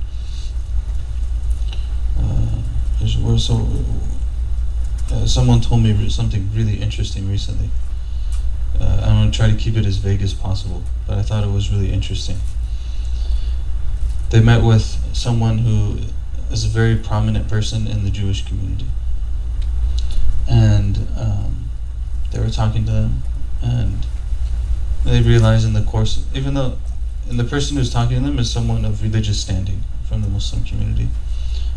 Uh, 2.18 2.62
so 3.38 3.66
uh, 5.12 5.26
someone 5.26 5.60
told 5.60 5.82
me 5.82 6.08
something 6.08 6.50
really 6.54 6.80
interesting 6.80 7.28
recently. 7.28 7.70
Uh, 8.80 9.00
i'm 9.04 9.16
going 9.16 9.30
to 9.30 9.36
try 9.36 9.50
to 9.50 9.56
keep 9.56 9.76
it 9.76 9.86
as 9.86 9.96
vague 9.96 10.20
as 10.20 10.34
possible 10.34 10.82
but 11.06 11.16
i 11.16 11.22
thought 11.22 11.42
it 11.42 11.50
was 11.50 11.70
really 11.70 11.90
interesting 11.92 12.36
they 14.36 14.42
met 14.42 14.62
with 14.62 14.84
someone 15.14 15.56
who 15.56 15.96
is 16.52 16.62
a 16.62 16.68
very 16.68 16.94
prominent 16.94 17.48
person 17.48 17.86
in 17.86 18.04
the 18.04 18.10
Jewish 18.10 18.46
community. 18.46 18.84
And 20.46 21.08
um, 21.18 21.70
they 22.30 22.40
were 22.40 22.50
talking 22.50 22.84
to 22.84 22.92
them, 22.92 23.22
and 23.62 24.06
they 25.06 25.22
realized 25.22 25.66
in 25.66 25.72
the 25.72 25.80
course, 25.80 26.26
even 26.34 26.52
though, 26.52 26.76
and 27.30 27.40
the 27.40 27.44
person 27.44 27.78
who's 27.78 27.90
talking 27.90 28.18
to 28.18 28.22
them 28.22 28.38
is 28.38 28.50
someone 28.50 28.84
of 28.84 29.02
religious 29.02 29.40
standing 29.40 29.80
from 30.06 30.20
the 30.20 30.28
Muslim 30.28 30.64
community. 30.64 31.08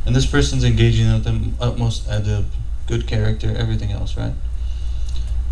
And 0.06 0.14
this 0.14 0.26
person's 0.26 0.66
engaging 0.66 1.14
with 1.14 1.24
them 1.24 1.56
utmost 1.62 2.10
adab, 2.10 2.44
good 2.88 3.08
character, 3.08 3.56
everything 3.56 3.92
else, 3.92 4.18
right? 4.18 4.34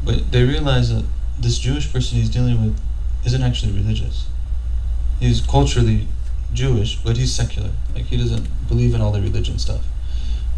But 0.04 0.34
they 0.34 0.44
realize 0.44 0.94
that 0.94 1.06
this 1.40 1.58
Jewish 1.58 1.90
person 1.90 2.18
he's 2.18 2.30
dealing 2.30 2.62
with 2.62 2.78
isn't 3.26 3.42
actually 3.42 3.72
religious. 3.72 4.28
He's 5.22 5.40
culturally 5.40 6.08
Jewish, 6.54 6.98
but 6.98 7.18
he's 7.18 7.34
secular. 7.34 7.72
Like 7.94 8.06
he 8.06 8.18
doesn't 8.18 8.48
believe 8.68 8.94
in 8.94 9.02
all 9.02 9.12
the 9.12 9.22
religion 9.22 9.60
stuff. 9.60 9.84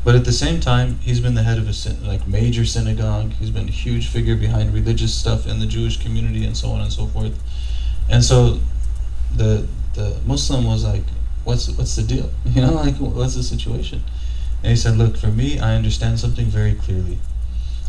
But 0.04 0.16
at 0.16 0.24
the 0.26 0.32
same 0.32 0.60
time, 0.60 1.00
he's 1.00 1.20
been 1.20 1.36
the 1.36 1.44
head 1.44 1.58
of 1.58 1.68
a 1.68 1.74
syn- 1.74 2.06
like 2.06 2.28
major 2.28 2.66
synagogue. 2.66 3.34
He's 3.34 3.50
been 3.50 3.68
a 3.68 3.72
huge 3.72 4.08
figure 4.08 4.36
behind 4.36 4.74
religious 4.74 5.14
stuff 5.14 5.46
in 5.46 5.60
the 5.60 5.66
Jewish 5.66 6.02
community 6.02 6.46
and 6.46 6.56
so 6.56 6.70
on 6.70 6.82
and 6.82 6.92
so 6.92 7.08
forth. 7.08 7.38
And 8.10 8.24
so, 8.24 8.60
the 9.36 9.68
the 9.94 10.18
Muslim 10.26 10.66
was 10.66 10.86
like, 10.86 11.04
"What's 11.44 11.70
what's 11.70 11.96
the 11.96 12.04
deal? 12.04 12.30
You 12.46 12.62
know, 12.62 12.74
like 12.74 12.96
what's 12.98 13.36
the 13.36 13.44
situation?" 13.44 14.04
And 14.64 14.72
he 14.72 14.78
said, 14.78 14.98
"Look, 14.98 15.18
for 15.18 15.28
me, 15.28 15.60
I 15.60 15.76
understand 15.76 16.20
something 16.20 16.46
very 16.46 16.76
clearly, 16.76 17.20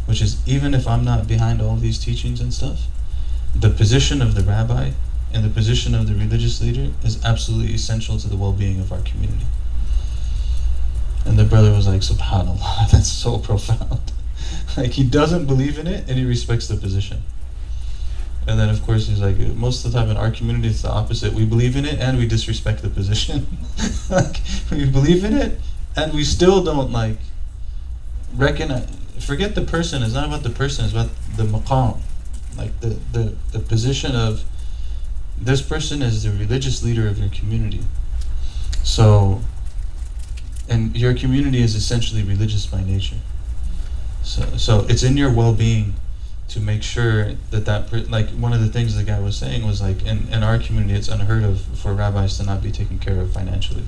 which 0.07 0.21
is 0.21 0.37
even 0.47 0.75
if 0.75 0.89
I'm 0.89 1.05
not 1.05 1.29
behind 1.29 1.63
all 1.63 1.77
these 1.77 1.99
teachings 1.99 2.41
and 2.41 2.53
stuff, 2.53 2.87
the 3.55 3.71
position 3.71 4.21
of 4.21 4.35
the 4.35 4.43
rabbi 4.43 4.91
and 5.33 5.45
the 5.45 5.49
position 5.49 5.95
of 5.95 6.09
the 6.09 6.15
religious 6.15 6.61
leader 6.61 6.93
is 7.05 7.25
absolutely 7.25 7.75
essential 7.75 8.19
to 8.19 8.29
the 8.29 8.37
well-being 8.37 8.81
of 8.81 8.93
our 8.93 9.01
community. 9.03 9.47
And 11.25 11.39
the 11.39 11.45
brother 11.45 11.71
was 11.73 11.87
like, 11.87 12.01
Subhanallah, 12.01 12.91
that's 12.93 13.09
so 13.09 13.39
profound. 13.39 14.13
like 14.77 14.93
he 14.93 15.05
doesn't 15.05 15.47
believe 15.47 15.79
in 15.79 15.87
it 15.87 16.09
and 16.09 16.19
he 16.19 16.25
respects 16.25 16.69
the 16.69 16.77
position. 16.77 17.23
And 18.47 18.59
then 18.59 18.69
of 18.69 18.83
course 18.83 19.07
he's 19.07 19.21
like, 19.21 19.39
most 19.39 19.85
of 19.85 19.93
the 19.93 19.99
time 19.99 20.11
in 20.11 20.17
our 20.17 20.31
community 20.31 20.69
it's 20.69 20.83
the 20.83 20.91
opposite. 20.91 21.33
We 21.35 21.45
believe 21.45 21.77
in 21.77 21.85
it 21.85 22.01
and 22.01 22.19
we 22.19 22.27
disrespect 22.27 22.83
the 22.83 22.91
position. 22.91 23.47
like 24.11 24.41
we 24.71 24.87
believe 24.87 25.25
in 25.25 25.35
it 25.35 25.61
and 25.97 26.13
we 26.13 26.25
still 26.25 26.65
don't 26.65 26.91
like 26.91 27.19
recognize 28.35 28.89
forget 29.21 29.55
the 29.55 29.63
person, 29.63 30.03
it's 30.03 30.15
not 30.15 30.27
about 30.27 30.43
the 30.43 30.51
person, 30.51 30.85
it's 30.85 30.95
about 30.95 31.11
the 31.37 31.45
maqam. 31.45 32.01
Like 32.57 32.79
the, 32.81 32.89
the, 33.13 33.37
the 33.53 33.61
position 33.61 34.17
of 34.17 34.45
this 35.41 35.63
person 35.63 36.03
is 36.03 36.23
the 36.23 36.31
religious 36.31 36.83
leader 36.83 37.09
of 37.09 37.19
your 37.19 37.31
community. 37.31 37.81
So, 38.83 39.41
and 40.69 40.95
your 40.97 41.15
community 41.15 41.63
is 41.63 41.75
essentially 41.75 42.23
religious 42.23 42.67
by 42.67 42.83
nature. 42.83 43.17
So, 44.23 44.43
so 44.57 44.87
it's 44.89 45.03
in 45.03 45.17
your 45.17 45.33
well-being 45.33 45.95
to 46.49 46.61
make 46.61 46.83
sure 46.83 47.35
that 47.51 47.65
that 47.65 48.11
like 48.11 48.29
one 48.31 48.53
of 48.53 48.61
the 48.61 48.67
things 48.67 48.97
the 48.97 49.05
guy 49.05 49.21
was 49.21 49.37
saying 49.37 49.65
was 49.65 49.81
like 49.81 50.05
in, 50.05 50.29
in 50.29 50.43
our 50.43 50.59
community 50.59 50.95
it's 50.95 51.09
unheard 51.09 51.45
of 51.45 51.61
for 51.61 51.95
rabbis 51.95 52.39
to 52.39 52.45
not 52.45 52.61
be 52.61 52.73
taken 52.73 52.99
care 52.99 53.21
of 53.21 53.33
financially. 53.33 53.85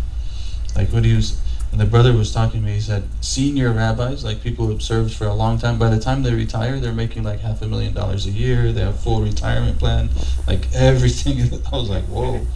Like 0.77 0.89
what 0.91 1.05
he 1.05 1.15
was, 1.15 1.41
and 1.73 1.81
the 1.81 1.87
brother 1.87 2.13
was 2.13 2.33
talking 2.33 2.61
to 2.61 2.67
me. 2.67 2.75
He 2.75 2.81
said 2.81 3.05
senior 3.23 3.73
rabbis, 3.73 4.23
like 4.23 4.43
people 4.43 4.67
who 4.67 4.73
have 4.73 4.83
served 4.83 5.15
for 5.15 5.27
a 5.27 5.33
long 5.33 5.59
time, 5.59 5.79
by 5.79 5.89
the 5.89 5.99
time 5.99 6.23
they 6.23 6.35
retire, 6.35 6.79
they're 6.79 6.93
making 6.93 7.23
like 7.23 7.41
half 7.41 7.63
a 7.63 7.67
million 7.67 7.95
dollars 7.95 8.27
a 8.27 8.31
year. 8.31 8.73
They 8.73 8.83
have 8.83 9.01
full 9.01 9.23
retirement 9.23 9.79
plan, 9.79 10.11
like 10.47 10.69
everything. 10.75 11.41
I 11.73 11.77
was 11.77 11.89
like, 11.89 12.05
whoa. 12.05 12.47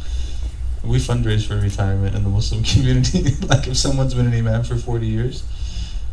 We 0.85 0.99
fundraise 0.99 1.47
for 1.47 1.57
retirement 1.57 2.15
in 2.15 2.25
the 2.25 2.31
Muslim 2.31 2.63
community. 2.75 3.35
like 3.47 3.67
if 3.67 3.79
someone's 3.79 4.13
been 4.13 4.27
an 4.27 4.35
imam 4.35 4.63
for 4.63 4.77
40 4.77 5.07
years, 5.07 5.45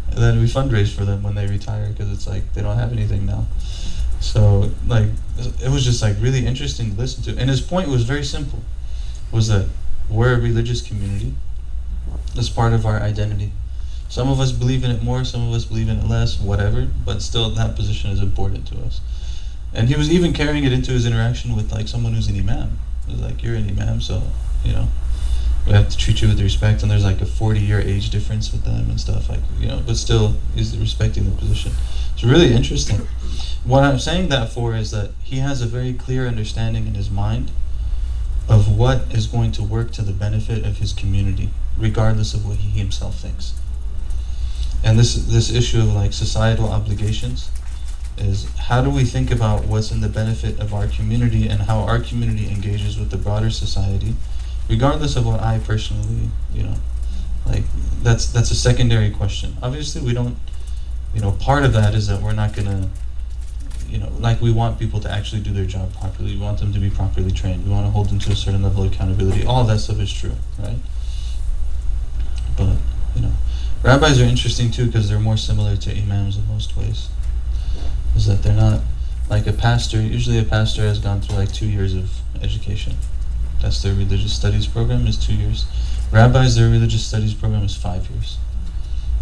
then 0.09 0.39
we 0.39 0.45
fundraise 0.45 0.93
for 0.95 1.03
them 1.03 1.23
when 1.23 1.35
they 1.35 1.45
retire 1.45 1.89
because 1.89 2.09
it's 2.09 2.25
like 2.25 2.53
they 2.53 2.61
don't 2.61 2.77
have 2.77 2.93
anything 2.93 3.25
now. 3.25 3.45
So 4.21 4.71
like 4.87 5.07
it 5.61 5.69
was 5.69 5.83
just 5.83 6.01
like 6.01 6.15
really 6.21 6.45
interesting 6.45 6.91
to 6.95 6.97
listen 7.01 7.21
to. 7.25 7.37
And 7.39 7.49
his 7.49 7.59
point 7.59 7.89
was 7.89 8.03
very 8.03 8.23
simple, 8.23 8.59
was 9.29 9.49
that 9.49 9.67
we're 10.09 10.35
a 10.35 10.39
religious 10.39 10.81
community. 10.81 11.33
That's 12.35 12.49
part 12.49 12.73
of 12.73 12.85
our 12.85 12.99
identity. 12.99 13.51
Some 14.09 14.29
of 14.29 14.39
us 14.39 14.51
believe 14.51 14.83
in 14.83 14.91
it 14.91 15.01
more, 15.01 15.23
some 15.25 15.47
of 15.47 15.53
us 15.53 15.65
believe 15.65 15.89
in 15.89 15.97
it 15.97 16.07
less, 16.07 16.39
whatever, 16.39 16.87
but 17.05 17.21
still 17.21 17.49
that 17.51 17.75
position 17.75 18.11
is 18.11 18.19
important 18.19 18.67
to 18.67 18.79
us. 18.81 19.01
And 19.73 19.89
he 19.89 19.95
was 19.95 20.11
even 20.11 20.33
carrying 20.33 20.63
it 20.63 20.71
into 20.71 20.91
his 20.91 21.05
interaction 21.05 21.55
with 21.55 21.71
like 21.71 21.87
someone 21.87 22.13
who's 22.13 22.27
an 22.27 22.37
imam. 22.37 22.77
It 23.07 23.13
was 23.13 23.21
like 23.21 23.41
you're 23.41 23.55
an 23.55 23.67
imam, 23.67 24.01
so 24.01 24.21
you 24.63 24.73
know 24.73 24.87
we 25.65 25.71
have 25.71 25.89
to 25.89 25.97
treat 25.97 26.21
you 26.21 26.27
with 26.27 26.39
respect. 26.41 26.83
And 26.83 26.91
there's 26.91 27.03
like 27.03 27.21
a 27.21 27.25
40 27.25 27.59
year 27.59 27.79
age 27.79 28.09
difference 28.09 28.51
with 28.51 28.65
them 28.65 28.89
and 28.89 28.99
stuff 28.99 29.29
like 29.29 29.39
you 29.59 29.67
know, 29.67 29.81
but 29.85 29.97
still 29.97 30.35
he's 30.55 30.77
respecting 30.77 31.25
the 31.25 31.31
position. 31.31 31.71
It's 32.13 32.23
really 32.23 32.53
interesting. 32.53 33.07
What 33.63 33.83
I'm 33.83 33.97
saying 33.97 34.29
that 34.29 34.49
for 34.49 34.75
is 34.75 34.91
that 34.91 35.11
he 35.23 35.37
has 35.39 35.61
a 35.61 35.65
very 35.65 35.93
clear 35.93 36.27
understanding 36.27 36.85
in 36.85 36.93
his 36.93 37.09
mind 37.09 37.49
of 38.47 38.77
what 38.77 39.13
is 39.13 39.27
going 39.27 39.51
to 39.53 39.63
work 39.63 39.91
to 39.91 40.01
the 40.01 40.11
benefit 40.11 40.65
of 40.65 40.77
his 40.77 40.93
community, 40.93 41.49
regardless 41.77 42.33
of 42.33 42.45
what 42.45 42.57
he 42.57 42.77
himself 42.77 43.19
thinks. 43.19 43.53
And 44.83 44.99
this 44.99 45.15
this 45.15 45.49
issue 45.49 45.79
of 45.79 45.93
like 45.93 46.11
societal 46.11 46.69
obligations 46.69 47.49
is 48.17 48.47
how 48.57 48.83
do 48.83 48.89
we 48.89 49.03
think 49.03 49.31
about 49.31 49.65
what's 49.65 49.91
in 49.91 50.01
the 50.01 50.09
benefit 50.09 50.59
of 50.59 50.73
our 50.73 50.87
community 50.87 51.47
and 51.47 51.61
how 51.63 51.79
our 51.79 51.99
community 51.99 52.49
engages 52.49 52.99
with 52.99 53.09
the 53.09 53.17
broader 53.17 53.49
society, 53.49 54.13
regardless 54.69 55.15
of 55.15 55.25
what 55.25 55.39
I 55.39 55.59
personally, 55.59 56.29
you 56.53 56.63
know, 56.63 56.75
like 57.45 57.63
that's 58.01 58.27
that's 58.27 58.51
a 58.51 58.55
secondary 58.55 59.09
question. 59.09 59.55
Obviously, 59.61 60.01
we 60.01 60.13
don't, 60.13 60.35
you 61.13 61.21
know, 61.21 61.31
part 61.31 61.63
of 61.63 61.73
that 61.73 61.95
is 61.95 62.07
that 62.07 62.21
we're 62.21 62.33
not 62.33 62.53
gonna, 62.53 62.89
you 63.93 63.99
know, 63.99 64.09
like 64.17 64.41
we 64.41 64.51
want 64.51 64.79
people 64.79 64.99
to 65.01 65.11
actually 65.11 65.41
do 65.43 65.53
their 65.53 65.65
job 65.65 65.93
properly. 65.93 66.33
We 66.33 66.41
want 66.41 66.59
them 66.59 66.73
to 66.73 66.79
be 66.79 66.89
properly 66.89 67.31
trained. 67.31 67.63
We 67.63 67.71
want 67.71 67.85
to 67.85 67.91
hold 67.91 68.09
them 68.09 68.17
to 68.19 68.31
a 68.31 68.35
certain 68.35 68.63
level 68.63 68.83
of 68.83 68.91
accountability. 68.91 69.45
All 69.45 69.63
that 69.65 69.77
stuff 69.77 69.99
is 69.99 70.11
true, 70.11 70.33
right? 70.57 70.79
But 72.57 72.77
you 73.15 73.21
know, 73.21 73.33
rabbis 73.83 74.19
are 74.19 74.25
interesting 74.25 74.71
too 74.71 74.87
because 74.87 75.07
they're 75.07 75.19
more 75.19 75.37
similar 75.37 75.75
to 75.77 75.95
imams 75.95 76.37
in 76.37 76.47
most 76.47 76.75
ways. 76.75 77.09
Is 78.15 78.25
that 78.25 78.41
they're 78.41 78.55
not 78.55 78.81
like 79.29 79.45
a 79.45 79.53
pastor. 79.53 80.01
Usually, 80.01 80.39
a 80.39 80.43
pastor 80.43 80.81
has 80.81 80.97
gone 80.97 81.21
through 81.21 81.37
like 81.37 81.53
two 81.53 81.67
years 81.67 81.93
of 81.93 82.09
education. 82.41 82.93
That's 83.61 83.79
their 83.83 83.93
religious 83.93 84.33
studies 84.33 84.65
program 84.65 85.05
is 85.05 85.17
two 85.17 85.35
years. 85.35 85.67
Rabbis, 86.11 86.55
their 86.55 86.69
religious 86.69 87.05
studies 87.05 87.35
program 87.35 87.63
is 87.63 87.75
five 87.75 88.09
years. 88.09 88.39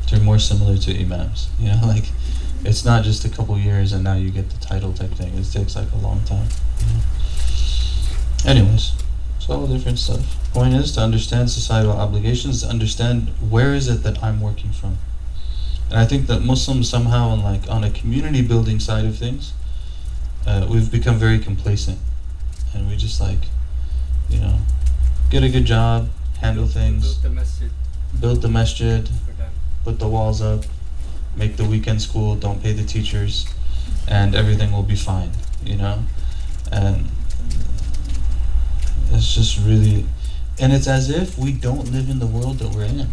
They're 0.10 0.22
more 0.22 0.40
similar 0.40 0.78
to 0.78 0.98
imams. 0.98 1.50
You 1.60 1.74
know, 1.74 1.82
like 1.86 2.06
It's 2.64 2.86
not 2.86 3.04
just 3.04 3.26
a 3.26 3.30
couple 3.30 3.58
years 3.58 3.94
and 3.94 4.04
now 4.04 4.16
you 4.16 4.30
get 4.30 4.50
the 4.50 4.58
title 4.58 4.94
type 4.94 5.12
thing. 5.12 5.38
It 5.38 5.52
takes 5.52 5.76
like 5.76 5.92
a 5.92 5.98
long 5.98 6.24
time. 6.26 6.48
Anyways, 8.46 8.94
it's 9.38 9.50
all 9.50 9.68
different 9.68 10.00
stuff. 10.00 10.22
Point 10.54 10.74
is 10.74 10.92
to 10.94 11.02
understand 11.02 11.50
societal 11.50 11.92
obligations, 11.92 12.64
to 12.64 12.70
understand 12.70 13.30
where 13.50 13.74
is 13.74 13.88
it 13.88 14.04
that 14.04 14.22
I'm 14.24 14.42
working 14.42 14.72
from. 14.72 14.98
And 15.90 16.00
I 16.00 16.06
think 16.06 16.28
that 16.28 16.42
Muslims 16.42 16.90
somehow 16.90 17.30
on 17.30 17.44
like 17.44 17.70
on 17.70 17.84
a 17.84 17.92
community 17.92 18.42
building 18.42 18.80
side 18.80 19.06
of 19.06 19.18
things, 19.18 19.54
uh, 20.48 20.68
we've 20.70 20.92
become 20.92 21.18
very 21.18 21.40
complacent. 21.40 22.00
And 22.74 22.90
we 22.90 22.96
just 22.96 23.20
like, 23.20 23.40
you 24.30 24.40
know, 24.40 24.60
get 25.30 25.44
a 25.44 25.50
good 25.50 25.66
job, 25.66 26.10
handle 26.40 26.68
things, 26.68 27.16
Built 27.16 27.24
the 27.24 27.30
masjid 27.30 27.72
build 28.20 28.42
the 28.42 28.50
masjid, 28.50 29.10
put 29.84 30.00
the 30.00 30.08
walls 30.08 30.42
up, 30.42 30.66
make 31.36 31.58
the 31.58 31.66
weekend 31.66 32.02
school, 32.02 32.36
don't 32.36 32.62
pay 32.62 32.74
the 32.74 32.84
teachers, 32.84 33.48
and 34.08 34.36
everything 34.36 34.72
will 34.72 34.84
be 34.84 34.96
fine, 34.96 35.32
you 35.64 35.76
know? 35.76 36.04
And 36.72 37.10
it's 39.12 39.36
just 39.36 39.60
really, 39.60 40.06
and 40.60 40.74
it's 40.74 40.88
as 40.88 41.10
if 41.10 41.38
we 41.38 41.52
don't 41.52 41.92
live 41.92 42.10
in 42.10 42.20
the 42.20 42.28
world 42.28 42.60
that 42.60 42.76
we're 42.76 42.86
in. 42.86 43.08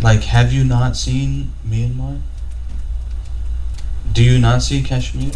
Like, 0.00 0.24
have 0.24 0.52
you 0.52 0.64
not 0.64 0.96
seen 0.96 1.52
Myanmar? 1.66 2.20
Do 4.12 4.22
you 4.22 4.38
not 4.38 4.62
see 4.62 4.82
Kashmir? 4.82 5.32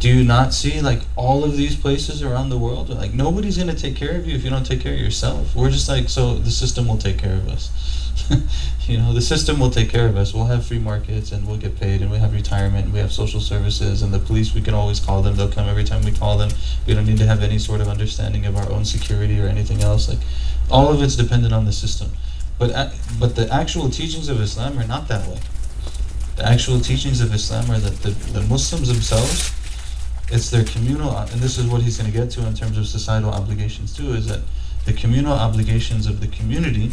Do 0.00 0.08
you 0.08 0.22
not 0.22 0.54
see 0.54 0.80
like 0.80 1.00
all 1.16 1.42
of 1.42 1.56
these 1.56 1.74
places 1.74 2.22
around 2.22 2.50
the 2.50 2.58
world? 2.58 2.88
Like 2.88 3.12
nobody's 3.12 3.58
gonna 3.58 3.74
take 3.74 3.96
care 3.96 4.14
of 4.16 4.26
you 4.28 4.36
if 4.36 4.44
you 4.44 4.50
don't 4.50 4.64
take 4.64 4.80
care 4.80 4.94
of 4.94 5.00
yourself. 5.00 5.56
We're 5.56 5.70
just 5.70 5.88
like 5.88 6.08
so 6.08 6.34
the 6.34 6.52
system 6.52 6.86
will 6.86 6.98
take 6.98 7.18
care 7.18 7.34
of 7.34 7.48
us. 7.48 7.72
you 8.88 8.98
know, 8.98 9.12
the 9.12 9.20
system 9.20 9.58
will 9.58 9.70
take 9.70 9.90
care 9.90 10.06
of 10.06 10.16
us. 10.16 10.32
We'll 10.32 10.44
have 10.44 10.64
free 10.64 10.78
markets 10.78 11.32
and 11.32 11.46
we'll 11.46 11.56
get 11.56 11.80
paid 11.80 12.00
and 12.00 12.12
we 12.12 12.18
have 12.18 12.32
retirement 12.32 12.84
and 12.84 12.94
we 12.94 13.00
have 13.00 13.12
social 13.12 13.40
services 13.40 14.02
and 14.02 14.14
the 14.14 14.20
police 14.20 14.54
we 14.54 14.60
can 14.60 14.74
always 14.74 15.00
call 15.00 15.20
them. 15.20 15.34
They'll 15.34 15.50
come 15.50 15.68
every 15.68 15.84
time 15.84 16.02
we 16.02 16.12
call 16.12 16.38
them. 16.38 16.50
We 16.86 16.94
don't 16.94 17.06
need 17.06 17.18
to 17.18 17.26
have 17.26 17.42
any 17.42 17.58
sort 17.58 17.80
of 17.80 17.88
understanding 17.88 18.46
of 18.46 18.56
our 18.56 18.70
own 18.70 18.84
security 18.84 19.40
or 19.40 19.46
anything 19.46 19.82
else. 19.82 20.08
Like 20.08 20.20
all 20.70 20.92
of 20.92 21.02
it's 21.02 21.16
dependent 21.16 21.52
on 21.52 21.64
the 21.64 21.72
system. 21.72 22.10
But 22.56 22.70
uh, 22.70 22.90
but 23.18 23.34
the 23.34 23.52
actual 23.52 23.90
teachings 23.90 24.28
of 24.28 24.40
Islam 24.40 24.78
are 24.78 24.86
not 24.86 25.08
that 25.08 25.26
way. 25.26 25.40
The 26.36 26.46
actual 26.46 26.80
teachings 26.80 27.20
of 27.20 27.34
Islam 27.34 27.68
are 27.68 27.78
that 27.78 28.02
the, 28.02 28.10
the 28.10 28.42
Muslims 28.42 28.86
themselves 28.86 29.57
it's 30.30 30.50
their 30.50 30.64
communal 30.64 31.16
and 31.16 31.40
this 31.40 31.56
is 31.58 31.66
what 31.66 31.82
he's 31.82 31.96
going 31.96 32.10
to 32.10 32.16
get 32.16 32.30
to 32.30 32.46
in 32.46 32.54
terms 32.54 32.76
of 32.76 32.86
societal 32.86 33.30
obligations 33.30 33.96
too 33.96 34.12
is 34.12 34.26
that 34.26 34.40
the 34.84 34.92
communal 34.92 35.32
obligations 35.32 36.06
of 36.06 36.20
the 36.20 36.28
community 36.28 36.92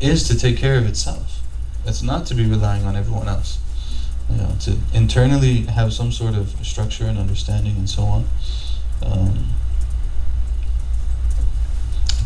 is 0.00 0.26
to 0.28 0.38
take 0.38 0.56
care 0.56 0.76
of 0.76 0.86
itself. 0.86 1.40
It's 1.86 2.02
not 2.02 2.26
to 2.26 2.34
be 2.34 2.44
relying 2.44 2.84
on 2.84 2.96
everyone 2.96 3.28
else 3.28 3.58
you 4.30 4.36
know 4.36 4.54
to 4.60 4.76
internally 4.94 5.62
have 5.62 5.92
some 5.92 6.12
sort 6.12 6.34
of 6.34 6.48
structure 6.64 7.04
and 7.04 7.18
understanding 7.18 7.76
and 7.76 7.88
so 7.88 8.02
on. 8.02 8.24
Um, 9.04 9.48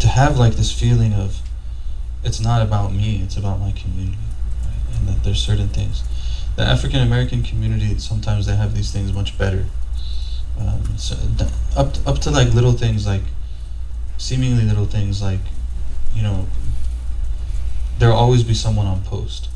to 0.00 0.08
have 0.08 0.38
like 0.38 0.54
this 0.54 0.70
feeling 0.70 1.14
of 1.14 1.40
it's 2.22 2.40
not 2.40 2.60
about 2.60 2.92
me 2.92 3.22
it's 3.22 3.36
about 3.36 3.60
my 3.60 3.72
community 3.72 4.18
right? 4.62 4.98
and 4.98 5.08
that 5.08 5.24
there's 5.24 5.42
certain 5.42 5.68
things. 5.68 6.02
The 6.56 6.62
African 6.62 7.00
American 7.00 7.42
community 7.42 7.98
sometimes 7.98 8.46
they 8.46 8.56
have 8.56 8.74
these 8.74 8.90
things 8.90 9.12
much 9.12 9.38
better 9.38 9.66
um, 10.58 10.82
so 10.96 11.16
up 11.76 11.94
to, 11.94 12.08
up 12.08 12.18
to 12.20 12.30
like 12.30 12.52
little 12.54 12.72
things 12.72 13.06
like 13.06 13.22
seemingly 14.18 14.64
little 14.64 14.86
things 14.86 15.20
like 15.22 15.40
you 16.14 16.22
know 16.22 16.46
there'll 17.98 18.16
always 18.16 18.42
be 18.42 18.54
someone 18.54 18.86
on 18.86 19.02
post. 19.02 19.48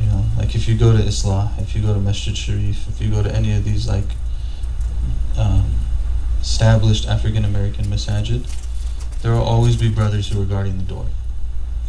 You 0.00 0.06
know 0.08 0.24
like 0.36 0.54
if 0.54 0.68
you 0.68 0.76
go 0.76 0.96
to 0.96 1.02
Islah 1.02 1.58
if 1.60 1.74
you 1.74 1.82
go 1.82 1.94
to 1.94 2.00
Masjid 2.00 2.36
Sharif 2.36 2.88
if 2.88 3.00
you 3.00 3.10
go 3.10 3.22
to 3.22 3.34
any 3.34 3.54
of 3.56 3.64
these 3.64 3.86
like 3.86 4.10
um, 5.38 5.70
established 6.40 7.06
African 7.06 7.44
American 7.44 7.84
masajid 7.86 8.46
there 9.22 9.32
will 9.32 9.42
always 9.42 9.76
be 9.76 9.88
brothers 9.88 10.28
who 10.28 10.42
are 10.42 10.44
guarding 10.44 10.78
the 10.78 10.84
door. 10.84 11.06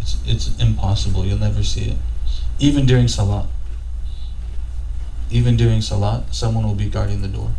It's 0.01 0.17
it's 0.25 0.61
impossible. 0.61 1.25
You'll 1.25 1.39
never 1.39 1.63
see 1.63 1.85
it. 1.85 1.97
Even 2.59 2.85
during 2.85 3.07
salat 3.07 3.47
even 5.33 5.57
during 5.57 5.81
salat, 5.81 6.33
someone 6.33 6.63
will 6.63 6.75
be 6.75 6.87
guarding 6.87 7.23
the 7.23 7.27
door 7.27 7.49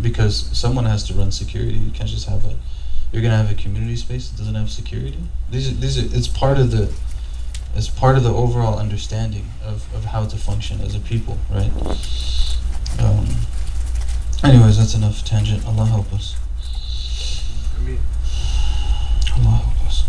because 0.00 0.50
someone 0.58 0.84
has 0.86 1.04
to 1.04 1.14
run 1.14 1.30
security. 1.30 1.74
You 1.74 1.92
can't 1.92 2.10
just 2.10 2.28
have 2.28 2.44
a 2.44 2.56
you're 3.12 3.22
gonna 3.22 3.36
have 3.36 3.50
a 3.50 3.54
community 3.54 3.96
space 3.96 4.28
that 4.28 4.38
doesn't 4.38 4.54
have 4.54 4.70
security. 4.70 5.18
These 5.50 5.70
are, 5.70 5.74
these 5.74 5.98
are, 5.98 6.16
it's 6.16 6.26
part 6.26 6.58
of 6.58 6.72
the 6.72 6.92
it's 7.76 7.88
part 7.88 8.16
of 8.16 8.24
the 8.24 8.32
overall 8.32 8.78
understanding 8.78 9.46
of, 9.64 9.86
of 9.94 10.06
how 10.06 10.26
to 10.26 10.36
function 10.36 10.80
as 10.80 10.94
a 10.94 11.00
people, 11.00 11.38
right? 11.50 11.70
Um, 12.98 13.26
anyways, 14.42 14.76
that's 14.78 14.94
enough 14.94 15.24
tangent. 15.24 15.64
Allah 15.64 15.86
help 15.86 16.12
us. 16.12 16.36
I 17.78 17.82
mean, 17.82 17.98
Allah 19.36 19.56
help 19.56 19.86
us. 19.86 20.04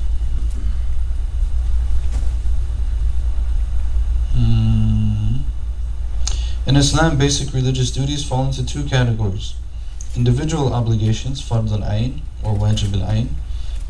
Hmm. 4.33 4.73
In 6.73 6.79
Islam, 6.79 7.19
basic 7.19 7.53
religious 7.53 7.91
duties 7.91 8.25
fall 8.25 8.45
into 8.45 8.65
two 8.65 8.83
categories 8.85 9.53
individual 10.15 10.73
obligations, 10.73 11.39
fard 11.39 11.71
al 11.71 11.83
ayn 11.87 12.21
or 12.41 12.55
wajib 12.55 12.99
al 12.99 13.07
ayn, 13.09 13.27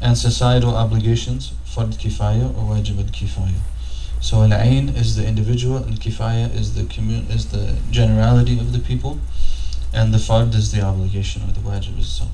and 0.01 0.17
societal 0.17 0.75
obligations, 0.75 1.53
fard 1.65 1.95
kifaya 1.95 2.49
or 2.57 2.75
wajib 2.75 2.97
al 2.97 3.05
kifaya. 3.05 3.61
So 4.19 4.41
al 4.41 4.49
ayn 4.49 4.93
is 4.97 5.15
the 5.15 5.25
individual, 5.25 5.77
and 5.77 5.97
kifaya 5.97 6.53
is 6.53 6.73
the 6.75 6.83
commun- 6.83 7.25
is 7.29 7.45
the 7.51 7.77
generality 7.89 8.59
of 8.59 8.73
the 8.73 8.79
people, 8.79 9.17
and 9.93 10.13
the 10.13 10.17
fard 10.17 10.53
is 10.53 10.73
the 10.73 10.81
obligation 10.81 11.41
or 11.43 11.53
the 11.53 11.61
wajib. 11.61 11.97
is 11.97 12.09
So 12.09 12.25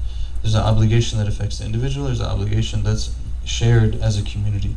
there's 0.41 0.55
an 0.55 0.63
obligation 0.63 1.19
that 1.19 1.27
affects 1.27 1.59
the 1.59 1.65
individual. 1.65 2.07
There's 2.07 2.21
an 2.21 2.25
obligation 2.25 2.81
that's 2.81 3.12
shared 3.45 4.01
as 4.01 4.17
a 4.17 4.23
community. 4.23 4.75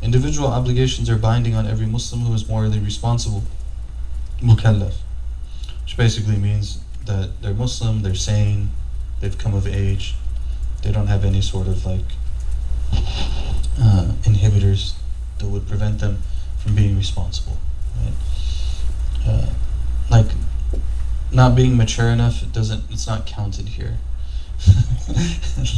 Individual 0.00 0.48
obligations 0.48 1.10
are 1.10 1.18
binding 1.18 1.54
on 1.54 1.66
every 1.66 1.84
Muslim 1.84 2.22
who 2.22 2.32
is 2.32 2.48
morally 2.48 2.78
responsible 2.78 3.42
mukallaf, 4.40 4.94
which 5.90 5.96
basically 5.96 6.36
means 6.36 6.78
that 7.04 7.28
they're 7.42 7.52
Muslim, 7.52 8.02
they're 8.02 8.14
sane, 8.14 8.70
they've 9.20 9.36
come 9.36 9.54
of 9.54 9.66
age, 9.66 10.14
they 10.84 10.92
don't 10.92 11.08
have 11.08 11.24
any 11.24 11.40
sort 11.40 11.66
of 11.66 11.84
like 11.84 12.04
uh, 12.92 14.12
inhibitors 14.22 14.94
that 15.38 15.48
would 15.48 15.66
prevent 15.66 15.98
them 15.98 16.22
from 16.62 16.76
being 16.76 16.96
responsible. 16.96 17.58
Right? 18.00 19.26
Uh, 19.26 19.46
like 20.10 20.26
not 21.32 21.56
being 21.56 21.76
mature 21.76 22.08
enough 22.08 22.42
it 22.42 22.52
doesn't 22.52 22.84
it's 22.90 23.06
not 23.08 23.26
counted 23.26 23.66
here. 23.66 23.98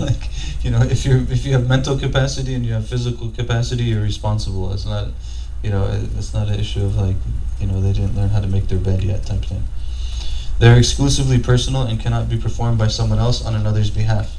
like 0.01 0.29
you 0.63 0.71
know 0.71 0.83
if 0.83 1.07
you're 1.07 1.21
if 1.31 1.47
you 1.47 1.53
have 1.53 1.67
mental 1.69 1.99
capacity 1.99 2.53
and 2.55 2.67
you 2.67 2.73
have 2.75 2.87
physical 2.87 3.31
capacity 3.31 3.85
you're 3.85 4.03
responsible 4.03 4.73
it's 4.73 4.85
not 4.85 5.09
you 5.63 5.71
know 5.71 5.87
it- 5.87 6.11
it's 6.19 6.35
not 6.35 6.49
an 6.49 6.59
issue 6.59 6.85
of 6.85 6.97
like 6.97 7.15
you 7.61 7.67
know 7.67 7.81
they 7.81 7.93
didn't 7.93 8.15
learn 8.17 8.29
how 8.29 8.41
to 8.41 8.47
make 8.49 8.67
their 8.69 8.79
bed 8.79 9.03
yet 9.05 9.25
type 9.25 9.45
thing 9.45 9.63
they're 10.63 10.79
exclusively 10.79 11.41
personal 11.41 11.83
and 11.83 11.99
cannot 11.99 12.29
be 12.29 12.39
performed 12.39 12.79
by 12.79 12.87
someone 12.87 13.19
else 13.19 13.45
on 13.45 13.57
another's 13.57 13.91
behalf. 13.91 14.37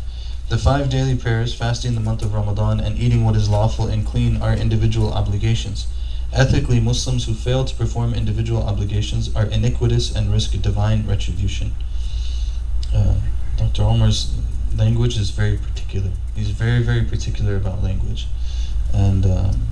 The 0.48 0.58
five 0.58 0.90
daily 0.90 1.18
prayers 1.18 1.54
fasting 1.54 1.96
the 1.96 2.00
month 2.00 2.22
of 2.22 2.34
ramadan 2.34 2.80
and 2.80 2.98
eating 2.98 3.26
what 3.26 3.36
is 3.36 3.50
lawful 3.50 3.88
and 3.88 4.06
clean 4.06 4.42
are 4.42 4.54
individual 4.54 5.12
obligations. 5.12 5.86
Ethically 6.32 6.80
muslims 6.80 7.26
who 7.26 7.34
fail 7.34 7.66
to 7.66 7.76
perform 7.76 8.14
individual 8.14 8.64
obligations 8.64 9.36
are 9.36 9.48
iniquitous 9.48 10.16
and 10.16 10.32
risk 10.32 10.58
divine 10.62 11.06
retribution. 11.06 11.74
Uh, 12.96 13.16
dr 13.58 13.84
omar's 13.84 14.34
language 14.78 15.18
is 15.18 15.30
very 15.32 15.58
particular. 15.58 16.12
He's 16.38 16.52
very 16.52 16.82
very 16.82 17.04
particular 17.04 17.58
about 17.58 17.84
language. 17.84 18.28
And 18.94 19.26
um, 19.26 19.68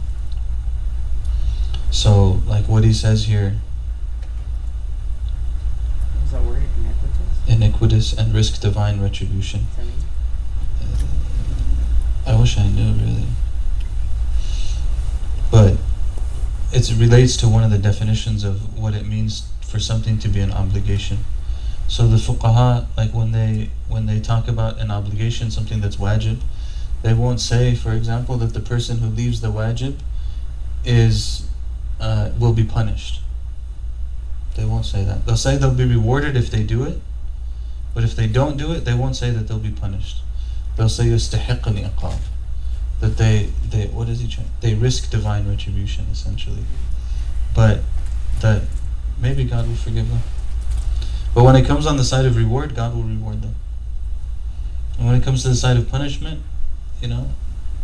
so, 1.91 2.41
like 2.45 2.67
what 2.67 2.83
he 2.83 2.91
says 2.91 3.27
here, 3.27 3.55
That 6.31 6.43
word? 6.43 6.63
Iniquitous? 6.77 7.47
iniquitous 7.47 8.13
and 8.13 8.33
risk 8.33 8.61
divine 8.61 9.01
retribution. 9.01 9.67
Does? 9.75 11.03
I 12.25 12.39
wish 12.39 12.57
I 12.57 12.67
knew 12.67 12.93
really. 12.93 13.25
But 15.51 15.77
it 16.71 16.89
relates 16.97 17.35
to 17.37 17.49
one 17.49 17.63
of 17.63 17.71
the 17.71 17.77
definitions 17.77 18.43
of 18.43 18.77
what 18.77 18.93
it 18.93 19.05
means 19.05 19.49
for 19.61 19.79
something 19.79 20.17
to 20.19 20.29
be 20.29 20.39
an 20.39 20.51
obligation. 20.51 21.19
So 21.87 22.07
the 22.07 22.15
fuqaha, 22.15 22.87
like 22.95 23.13
when 23.13 23.33
they 23.33 23.69
when 23.89 24.05
they 24.05 24.21
talk 24.21 24.47
about 24.47 24.79
an 24.79 24.89
obligation, 24.89 25.51
something 25.51 25.81
that's 25.81 25.97
wajib, 25.97 26.39
they 27.01 27.13
won't 27.13 27.41
say, 27.41 27.75
for 27.75 27.91
example, 27.91 28.37
that 28.37 28.53
the 28.53 28.61
person 28.61 28.99
who 28.99 29.07
leaves 29.07 29.41
the 29.41 29.51
wajib 29.51 29.97
is 30.85 31.49
uh, 31.99 32.29
will 32.39 32.53
be 32.53 32.63
punished. 32.63 33.21
They 34.56 34.64
won't 34.64 34.86
say 34.86 35.04
that. 35.04 35.26
They'll 35.26 35.36
say 35.36 35.56
they'll 35.56 35.74
be 35.74 35.84
rewarded 35.84 36.36
if 36.36 36.50
they 36.50 36.62
do 36.62 36.84
it, 36.84 37.00
but 37.94 38.04
if 38.04 38.16
they 38.16 38.26
don't 38.26 38.56
do 38.56 38.72
it, 38.72 38.84
they 38.84 38.94
won't 38.94 39.16
say 39.16 39.30
that 39.30 39.48
they'll 39.48 39.58
be 39.58 39.70
punished. 39.70 40.22
They'll 40.76 40.88
say 40.88 41.04
يستحق 41.04 41.62
العقاب. 41.62 42.18
That 43.00 43.18
they, 43.18 43.50
they 43.68 43.86
what 43.86 44.08
is 44.08 44.20
he 44.20 44.28
trying? 44.28 44.48
They 44.60 44.74
risk 44.74 45.10
divine 45.10 45.48
retribution 45.48 46.06
essentially. 46.10 46.64
But 47.54 47.80
that 48.40 48.62
maybe 49.20 49.44
God 49.44 49.68
will 49.68 49.76
forgive 49.76 50.08
them. 50.08 50.20
But 51.34 51.44
when 51.44 51.56
it 51.56 51.66
comes 51.66 51.86
on 51.86 51.98
the 51.98 52.04
side 52.04 52.24
of 52.24 52.36
reward, 52.36 52.74
God 52.74 52.94
will 52.94 53.02
reward 53.02 53.42
them. 53.42 53.54
And 54.98 55.06
when 55.06 55.16
it 55.16 55.22
comes 55.22 55.42
to 55.42 55.48
the 55.48 55.54
side 55.54 55.76
of 55.76 55.90
punishment, 55.90 56.42
you 57.02 57.08
know, 57.08 57.28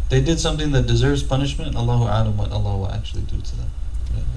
they 0.08 0.20
did 0.20 0.40
something 0.40 0.72
that 0.72 0.86
deserves 0.86 1.22
punishment. 1.22 1.76
Allahu 1.76 2.04
alam 2.04 2.36
what 2.36 2.50
Allah 2.50 2.76
will 2.76 2.90
actually 2.90 3.22
do 3.22 3.40
to 3.40 3.56
them. 3.56 3.70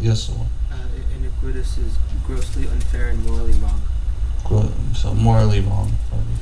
Yeah. 0.01 0.11
Yes, 0.11 0.23
so, 0.25 0.33
Uh, 0.71 0.77
iniquitous 1.17 1.79
is 1.79 1.93
grossly 2.27 2.67
unfair 2.69 3.09
and 3.09 3.25
morally 3.27 3.53
wrong. 3.55 3.83
gro- 4.45 4.73
so 4.95 5.15
morally 5.15 5.61
wrong, 5.61 5.93
probably. 6.09 6.35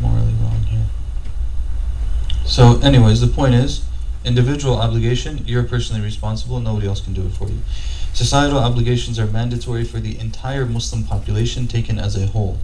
Morally 0.00 0.34
wrong 0.42 0.62
here. 0.68 0.86
So, 2.44 2.78
anyways, 2.80 3.20
the 3.20 3.28
point 3.28 3.54
is, 3.54 3.82
individual 4.24 4.76
obligation, 4.80 5.44
you're 5.46 5.62
personally 5.62 6.02
responsible, 6.02 6.58
nobody 6.60 6.86
else 6.88 7.00
can 7.00 7.12
do 7.12 7.22
it 7.26 7.32
for 7.32 7.48
you. 7.48 7.60
Societal 8.12 8.58
obligations 8.58 9.18
are 9.18 9.26
mandatory 9.26 9.84
for 9.84 10.00
the 10.00 10.18
entire 10.18 10.66
Muslim 10.66 11.04
population 11.04 11.68
taken 11.68 11.98
as 11.98 12.16
a 12.16 12.26
whole. 12.26 12.58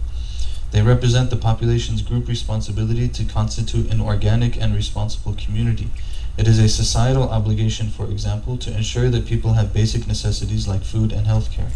They 0.71 0.81
represent 0.81 1.29
the 1.29 1.37
population's 1.37 2.01
group 2.01 2.27
responsibility 2.27 3.07
to 3.07 3.23
constitute 3.23 3.89
an 3.89 4.01
organic 4.01 4.57
and 4.61 4.75
responsible 4.75 5.33
community. 5.33 5.89
It 6.37 6.47
is 6.47 6.59
a 6.59 6.69
societal 6.69 7.29
obligation, 7.29 7.89
for 7.89 8.05
example, 8.11 8.57
to 8.57 8.75
ensure 8.75 9.09
that 9.09 9.25
people 9.25 9.53
have 9.53 9.73
basic 9.73 10.07
necessities 10.07 10.67
like 10.67 10.83
food 10.83 11.11
and 11.11 11.25
healthcare. 11.25 11.71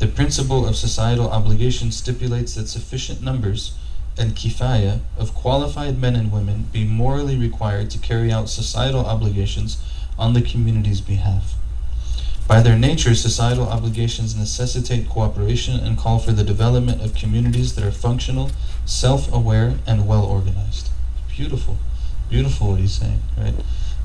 The 0.00 0.08
principle 0.08 0.66
of 0.66 0.74
societal 0.74 1.30
obligation 1.30 1.92
stipulates 1.92 2.56
that 2.56 2.66
sufficient 2.66 3.22
numbers 3.22 3.74
and 4.18 4.34
kifaya 4.34 5.00
of 5.16 5.34
qualified 5.34 6.00
men 6.00 6.16
and 6.16 6.32
women 6.32 6.68
be 6.72 6.84
morally 6.84 7.36
required 7.36 7.90
to 7.90 7.98
carry 7.98 8.32
out 8.32 8.48
societal 8.48 9.06
obligations 9.06 9.80
on 10.18 10.32
the 10.32 10.42
community's 10.42 11.00
behalf. 11.00 11.54
By 12.46 12.60
their 12.60 12.76
nature, 12.76 13.14
societal 13.14 13.68
obligations 13.68 14.36
necessitate 14.36 15.08
cooperation 15.08 15.78
and 15.78 15.96
call 15.96 16.18
for 16.18 16.32
the 16.32 16.44
development 16.44 17.02
of 17.02 17.14
communities 17.14 17.74
that 17.74 17.84
are 17.84 17.92
functional, 17.92 18.50
self 18.84 19.32
aware, 19.32 19.78
and 19.86 20.06
well 20.06 20.24
organized. 20.24 20.90
Beautiful. 21.28 21.78
Beautiful 22.28 22.70
what 22.70 22.80
he's 22.80 22.94
saying, 22.94 23.22
right? 23.36 23.54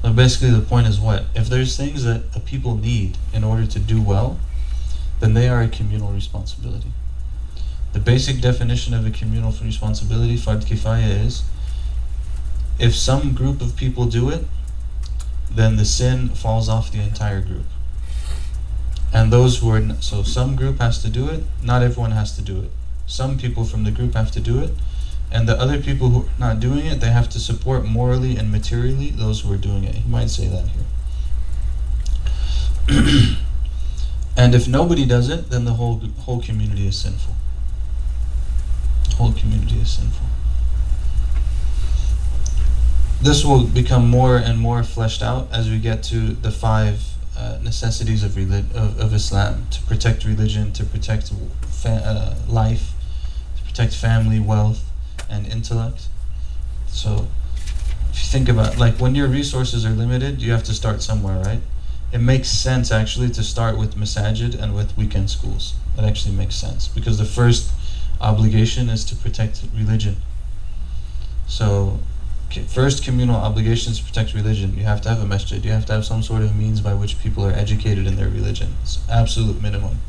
But 0.01 0.15
basically, 0.15 0.51
the 0.51 0.61
point 0.61 0.87
is 0.87 0.99
what? 0.99 1.25
If 1.35 1.49
there's 1.49 1.75
things 1.75 2.03
that 2.03 2.23
a 2.35 2.39
people 2.39 2.77
need 2.77 3.17
in 3.33 3.43
order 3.43 3.65
to 3.65 3.79
do 3.79 4.01
well, 4.01 4.39
then 5.19 5.33
they 5.33 5.49
are 5.49 5.61
a 5.61 5.67
communal 5.67 6.11
responsibility. 6.11 6.91
The 7.91 7.99
basic 7.99 8.39
definition 8.39 8.93
of 8.93 9.05
a 9.05 9.11
communal 9.11 9.51
responsibility, 9.51 10.37
fard 10.37 10.65
kifaya, 10.65 11.25
is 11.25 11.43
if 12.77 12.95
some 12.95 13.33
group 13.33 13.61
of 13.61 13.75
people 13.75 14.05
do 14.05 14.29
it, 14.29 14.45
then 15.51 15.75
the 15.75 15.85
sin 15.85 16.29
falls 16.29 16.69
off 16.69 16.91
the 16.91 17.01
entire 17.01 17.41
group. 17.41 17.65
And 19.11 19.33
those 19.33 19.57
who 19.57 19.69
are, 19.71 19.81
so 20.01 20.23
some 20.23 20.55
group 20.55 20.77
has 20.79 21.01
to 21.01 21.09
do 21.09 21.27
it, 21.27 21.43
not 21.63 21.81
everyone 21.81 22.11
has 22.11 22.35
to 22.35 22.41
do 22.41 22.61
it. 22.61 22.71
Some 23.07 23.37
people 23.37 23.65
from 23.65 23.83
the 23.83 23.91
group 23.91 24.13
have 24.13 24.31
to 24.31 24.39
do 24.39 24.59
it, 24.59 24.71
and 25.31 25.47
the 25.47 25.59
other 25.59 25.79
people 25.79 26.09
who 26.09 26.21
are 26.23 26.39
not 26.39 26.59
doing 26.59 26.85
it, 26.85 26.99
they 27.01 27.11
have 27.11 27.29
to 27.29 27.39
support 27.39 27.85
morally 27.85 28.35
and 28.35 28.51
materially 28.51 29.11
those 29.11 29.41
who 29.41 29.53
are 29.53 29.57
doing 29.57 29.83
it. 29.83 29.95
He 29.95 30.09
might 30.09 30.29
say 30.29 30.47
that 30.47 30.69
here. 30.69 30.85
and 34.37 34.55
if 34.55 34.67
nobody 34.67 35.05
does 35.05 35.29
it, 35.29 35.51
then 35.51 35.65
the 35.65 35.73
whole 35.73 36.01
whole 36.21 36.41
community 36.41 36.87
is 36.87 36.97
sinful. 36.97 37.35
Whole 39.17 39.33
community 39.33 39.79
is 39.79 39.91
sinful. 39.91 40.25
This 43.21 43.45
will 43.45 43.65
become 43.65 44.09
more 44.09 44.37
and 44.37 44.57
more 44.59 44.83
fleshed 44.83 45.21
out 45.21 45.49
as 45.51 45.69
we 45.69 45.77
get 45.77 46.01
to 46.03 46.33
the 46.33 46.51
five 46.51 47.03
uh, 47.37 47.59
necessities 47.61 48.23
of, 48.23 48.35
relig- 48.35 48.73
of 48.73 48.99
of 48.99 49.13
Islam 49.13 49.67
to 49.69 49.81
protect 49.83 50.25
religion, 50.25 50.71
to 50.71 50.83
protect 50.83 51.31
fa- 51.67 52.01
uh, 52.03 52.51
life, 52.51 52.93
to 53.57 53.63
protect 53.63 53.93
family, 53.93 54.39
wealth, 54.39 54.88
and 55.29 55.47
intellect. 55.47 56.07
So, 56.87 57.27
if 58.11 58.19
you 58.19 58.29
think 58.29 58.49
about 58.49 58.77
like 58.77 58.95
when 58.95 59.15
your 59.15 59.27
resources 59.27 59.85
are 59.85 59.91
limited, 59.91 60.41
you 60.41 60.51
have 60.51 60.63
to 60.63 60.73
start 60.73 61.01
somewhere, 61.01 61.41
right? 61.43 61.61
It 62.11 62.19
makes 62.19 62.49
sense 62.49 62.91
actually 62.91 63.29
to 63.29 63.43
start 63.43 63.77
with 63.77 63.95
masajid 63.95 64.59
and 64.59 64.75
with 64.75 64.97
weekend 64.97 65.29
schools. 65.29 65.75
It 65.97 66.03
actually 66.03 66.35
makes 66.35 66.55
sense 66.55 66.87
because 66.87 67.17
the 67.17 67.25
first 67.25 67.71
obligation 68.19 68.89
is 68.89 69.05
to 69.05 69.15
protect 69.15 69.63
religion. 69.75 70.17
So, 71.47 71.99
first 72.67 73.03
communal 73.03 73.35
obligation 73.35 73.91
is 73.91 73.99
to 73.99 74.05
protect 74.05 74.33
religion. 74.33 74.75
You 74.77 74.85
have 74.85 75.01
to 75.01 75.09
have 75.09 75.21
a 75.21 75.25
masjid. 75.25 75.63
You 75.63 75.71
have 75.71 75.85
to 75.85 75.93
have 75.93 76.05
some 76.05 76.23
sort 76.23 76.41
of 76.41 76.55
means 76.55 76.81
by 76.81 76.93
which 76.93 77.19
people 77.19 77.45
are 77.45 77.51
educated 77.51 78.07
in 78.07 78.15
their 78.15 78.29
religion. 78.29 78.75
It's 78.83 78.99
absolute 79.09 79.61
minimum. 79.61 79.99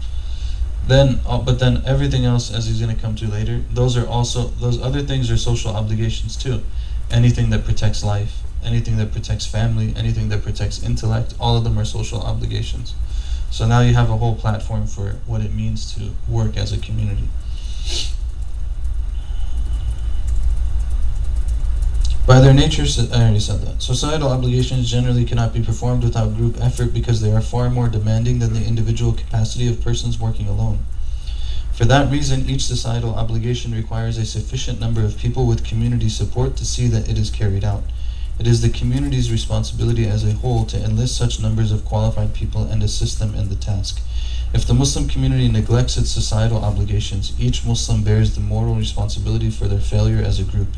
Then, 0.87 1.21
uh, 1.27 1.39
but 1.39 1.59
then 1.61 1.83
everything 1.87 2.25
else, 2.25 2.53
as 2.53 2.67
he's 2.67 2.81
going 2.81 2.95
to 2.95 3.01
come 3.01 3.15
to 3.17 3.27
later, 3.27 3.63
those 3.73 3.97
are 3.97 4.07
also 4.07 4.49
those 4.49 4.81
other 4.81 5.03
things 5.03 5.31
are 5.31 5.37
social 5.37 5.75
obligations 5.75 6.37
too. 6.37 6.63
Anything 7.11 7.51
that 7.51 7.65
protects 7.65 8.03
life, 8.03 8.43
anything 8.65 8.97
that 8.97 9.13
protects 9.13 9.47
family, 9.47 9.95
anything 9.97 10.29
that 10.31 10.43
protects 10.43 10.83
intellect, 10.83 11.35
all 11.39 11.57
of 11.57 11.65
them 11.65 11.79
are 11.79 11.85
social 11.85 12.21
obligations. 12.21 12.95
So 13.51 13.67
now 13.67 13.81
you 13.81 13.95
have 13.95 14.11
a 14.11 14.17
whole 14.17 14.35
platform 14.37 14.87
for 14.87 15.17
what 15.27 15.41
it 15.41 15.53
means 15.53 15.93
to 15.95 16.13
work 16.29 16.57
as 16.57 16.73
a 16.73 16.79
community. 16.79 17.29
By 22.31 22.39
their 22.39 22.55
nature, 22.55 22.85
I 23.13 23.23
already 23.23 23.41
said 23.41 23.63
that. 23.63 23.83
Societal 23.83 24.29
obligations 24.29 24.89
generally 24.89 25.25
cannot 25.25 25.53
be 25.53 25.65
performed 25.65 26.05
without 26.05 26.37
group 26.37 26.61
effort 26.61 26.95
because 26.95 27.21
they 27.21 27.33
are 27.33 27.41
far 27.41 27.69
more 27.71 27.89
demanding 27.89 28.39
than 28.39 28.53
the 28.53 28.65
individual 28.65 29.15
capacity 29.15 29.67
of 29.67 29.83
persons 29.83 30.21
working 30.21 30.47
alone. 30.47 30.79
For 31.73 31.85
that 31.87 32.09
reason, 32.09 32.49
each 32.49 32.63
societal 32.63 33.17
obligation 33.17 33.75
requires 33.75 34.17
a 34.17 34.25
sufficient 34.25 34.79
number 34.79 35.05
of 35.05 35.19
people 35.19 35.45
with 35.45 35.65
community 35.65 36.09
support 36.09 36.55
to 36.59 36.65
see 36.65 36.87
that 36.87 37.09
it 37.09 37.19
is 37.19 37.31
carried 37.31 37.65
out. 37.65 37.83
It 38.39 38.47
is 38.47 38.61
the 38.61 38.69
community's 38.69 39.33
responsibility 39.33 40.07
as 40.07 40.23
a 40.23 40.35
whole 40.35 40.65
to 40.67 40.81
enlist 40.85 41.17
such 41.17 41.41
numbers 41.41 41.73
of 41.73 41.85
qualified 41.85 42.33
people 42.33 42.63
and 42.63 42.81
assist 42.85 43.19
them 43.19 43.35
in 43.35 43.49
the 43.49 43.57
task. 43.57 44.01
If 44.55 44.65
the 44.65 44.75
Muslim 44.75 45.09
community 45.09 45.49
neglects 45.49 45.97
its 45.97 46.13
societal 46.13 46.65
obligations, 46.65 47.33
each 47.41 47.67
Muslim 47.67 48.05
bears 48.05 48.37
the 48.37 48.41
moral 48.41 48.77
responsibility 48.77 49.51
for 49.51 49.67
their 49.67 49.81
failure 49.81 50.23
as 50.23 50.39
a 50.39 50.45
group. 50.45 50.69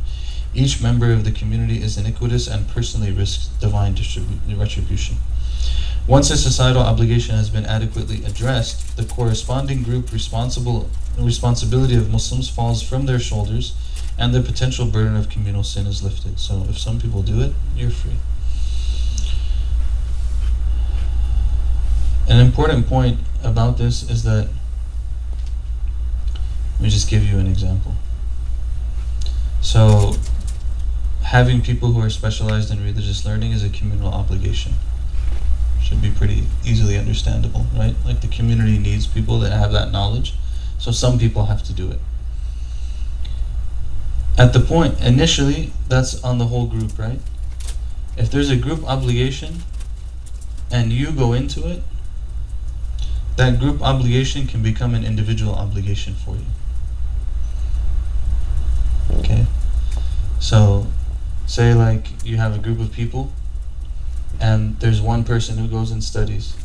Each 0.55 0.83
member 0.83 1.13
of 1.13 1.25
the 1.25 1.33
community 1.33 1.83
is 1.83 1.97
iniquitous 1.97 2.47
and 2.47 2.69
personally 2.69 3.11
risks 3.11 3.47
divine 3.61 3.95
distribu- 3.95 4.59
retribution. 4.59 5.17
Once 6.07 6.31
a 6.31 6.37
societal 6.37 6.83
obligation 6.83 7.37
has 7.37 7.49
been 7.49 7.65
adequately 7.65 8.25
addressed, 8.25 8.97
the 8.97 9.05
corresponding 9.05 9.83
group 9.83 10.13
responsible 10.13 10.91
responsibility 11.19 11.95
of 11.95 12.11
Muslims 12.11 12.49
falls 12.49 12.83
from 12.83 13.07
their 13.07 13.19
shoulders 13.19 13.75
and 14.19 14.35
the 14.35 14.41
potential 14.41 14.85
burden 14.85 15.17
of 15.17 15.29
communal 15.29 15.63
sin 15.63 15.87
is 15.87 16.03
lifted. 16.03 16.39
So 16.39 16.67
if 16.69 16.79
some 16.79 17.01
people 17.01 17.23
do 17.23 17.41
it, 17.41 17.53
you're 17.77 17.91
free. 17.91 18.17
An 22.29 22.39
important 22.39 22.87
point 22.89 23.19
about 23.43 23.79
this 23.79 24.09
is 24.09 24.23
that 24.25 24.49
let 26.75 26.81
me 26.81 26.89
just 26.89 27.09
give 27.09 27.25
you 27.25 27.39
an 27.39 27.47
example. 27.47 27.95
So 29.61 30.15
having 31.33 31.63
people 31.63 31.93
who 31.93 32.01
are 32.03 32.11
specialized 32.11 32.71
in 32.71 32.85
religious 32.85 33.25
learning 33.25 33.53
is 33.53 33.65
a 33.65 33.71
communal 33.71 34.13
obligation. 34.13 34.75
Should 35.83 36.03
be 36.03 36.11
pretty 36.11 36.45
easily 36.63 36.99
understandable, 36.99 37.65
right? 37.75 37.95
Like 38.05 38.21
the 38.21 38.29
community 38.29 38.79
needs 38.79 39.07
people 39.07 39.39
that 39.39 39.51
have 39.51 39.73
that 39.73 39.91
knowledge. 39.91 40.35
So 40.79 40.91
some 40.91 41.19
people 41.19 41.47
have 41.47 41.63
to 41.63 41.73
do 41.73 41.91
it. 41.91 42.01
At 44.37 44.53
the 44.53 44.61
point, 44.61 45.01
initially, 45.01 45.73
that's 45.89 46.23
on 46.23 46.37
the 46.37 46.49
whole 46.49 46.67
group, 46.67 46.99
right? 46.99 47.19
If 48.15 48.31
there's 48.31 48.51
a 48.51 48.57
group 48.57 48.85
obligation 48.85 49.63
and 50.71 50.93
you 50.93 51.13
go 51.13 51.33
into 51.33 51.67
it, 51.67 51.83
that 53.37 53.59
group 53.59 53.81
obligation 53.81 54.47
can 54.47 54.63
become 54.63 54.95
an 54.95 55.03
individual 55.03 55.55
obligation 55.55 56.13
for 56.13 56.37
you. 56.37 56.45
Okay? 59.21 59.47
So, 60.39 60.89
say 61.47 61.75
like 61.75 62.25
you 62.25 62.37
have 62.37 62.55
a 62.55 62.59
group 62.59 62.81
of 62.81 62.93
people 62.93 63.33
and 64.41 64.79
there's 64.81 65.01
one 65.01 65.25
person 65.25 65.59
who 65.59 65.69
goes 65.69 65.91
and 65.91 66.03
studies, 66.03 66.57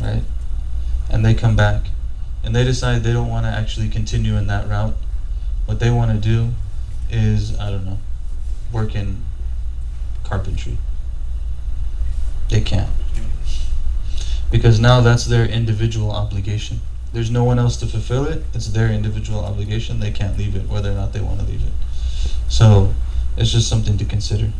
right? 0.00 0.22
And 1.10 1.24
they 1.24 1.34
come 1.34 1.56
back 1.56 1.86
and 2.42 2.54
they 2.54 2.64
decide 2.64 3.02
they 3.02 3.12
don't 3.12 3.28
want 3.28 3.44
to 3.44 3.50
actually 3.50 3.88
continue 3.88 4.36
in 4.36 4.46
that 4.46 4.68
route. 4.68 4.94
What 5.66 5.80
they 5.80 5.90
want 5.90 6.10
to 6.12 6.16
do 6.16 6.50
is, 7.10 7.58
I 7.58 7.70
don't 7.70 7.84
know, 7.84 7.98
work 8.72 8.94
in 8.94 9.24
carpentry. 10.24 10.78
They 12.48 12.60
can't. 12.60 12.90
Because 14.50 14.80
now 14.80 15.00
that's 15.00 15.26
their 15.26 15.44
individual 15.44 16.10
obligation. 16.10 16.80
There's 17.12 17.30
no 17.30 17.44
one 17.44 17.58
else 17.58 17.76
to 17.78 17.86
fulfill 17.86 18.24
it. 18.24 18.44
It's 18.54 18.68
their 18.68 18.88
individual 18.88 19.44
obligation. 19.44 20.00
They 20.00 20.10
can't 20.10 20.38
leave 20.38 20.56
it, 20.56 20.68
whether 20.68 20.90
or 20.90 20.94
not 20.94 21.12
they 21.12 21.20
want 21.20 21.40
to 21.40 21.46
leave 21.46 21.62
it. 21.62 21.72
So 22.48 22.94
it's 23.40 23.50
just 23.50 23.68
something 23.68 23.96
to 23.98 24.04
consider. 24.04 24.52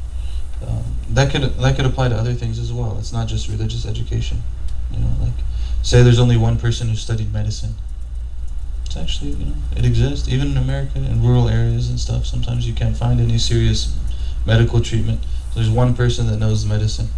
Um, 0.66 0.84
that 1.10 1.30
could 1.30 1.42
that 1.42 1.76
could 1.76 1.86
apply 1.86 2.08
to 2.08 2.16
other 2.16 2.34
things 2.34 2.58
as 2.58 2.72
well. 2.72 2.96
It's 2.98 3.12
not 3.12 3.28
just 3.28 3.48
religious 3.48 3.86
education. 3.86 4.42
You 4.92 5.00
know, 5.00 5.10
like 5.20 5.32
Say 5.82 6.02
there's 6.02 6.18
only 6.18 6.36
one 6.36 6.58
person 6.58 6.88
who 6.88 6.94
studied 6.94 7.32
medicine. 7.32 7.74
It's 8.84 8.96
actually, 8.96 9.30
you 9.30 9.46
know, 9.46 9.54
it 9.76 9.84
exists. 9.84 10.28
Even 10.28 10.50
in 10.50 10.56
America, 10.56 10.98
in 10.98 11.22
rural 11.22 11.48
areas 11.48 11.88
and 11.88 11.98
stuff, 11.98 12.26
sometimes 12.26 12.66
you 12.66 12.74
can't 12.74 12.96
find 12.96 13.18
any 13.18 13.38
serious 13.38 13.96
medical 14.44 14.80
treatment. 14.80 15.20
There's 15.54 15.70
one 15.70 15.94
person 15.94 16.26
that 16.26 16.38
knows 16.38 16.66
medicine. 16.66 17.08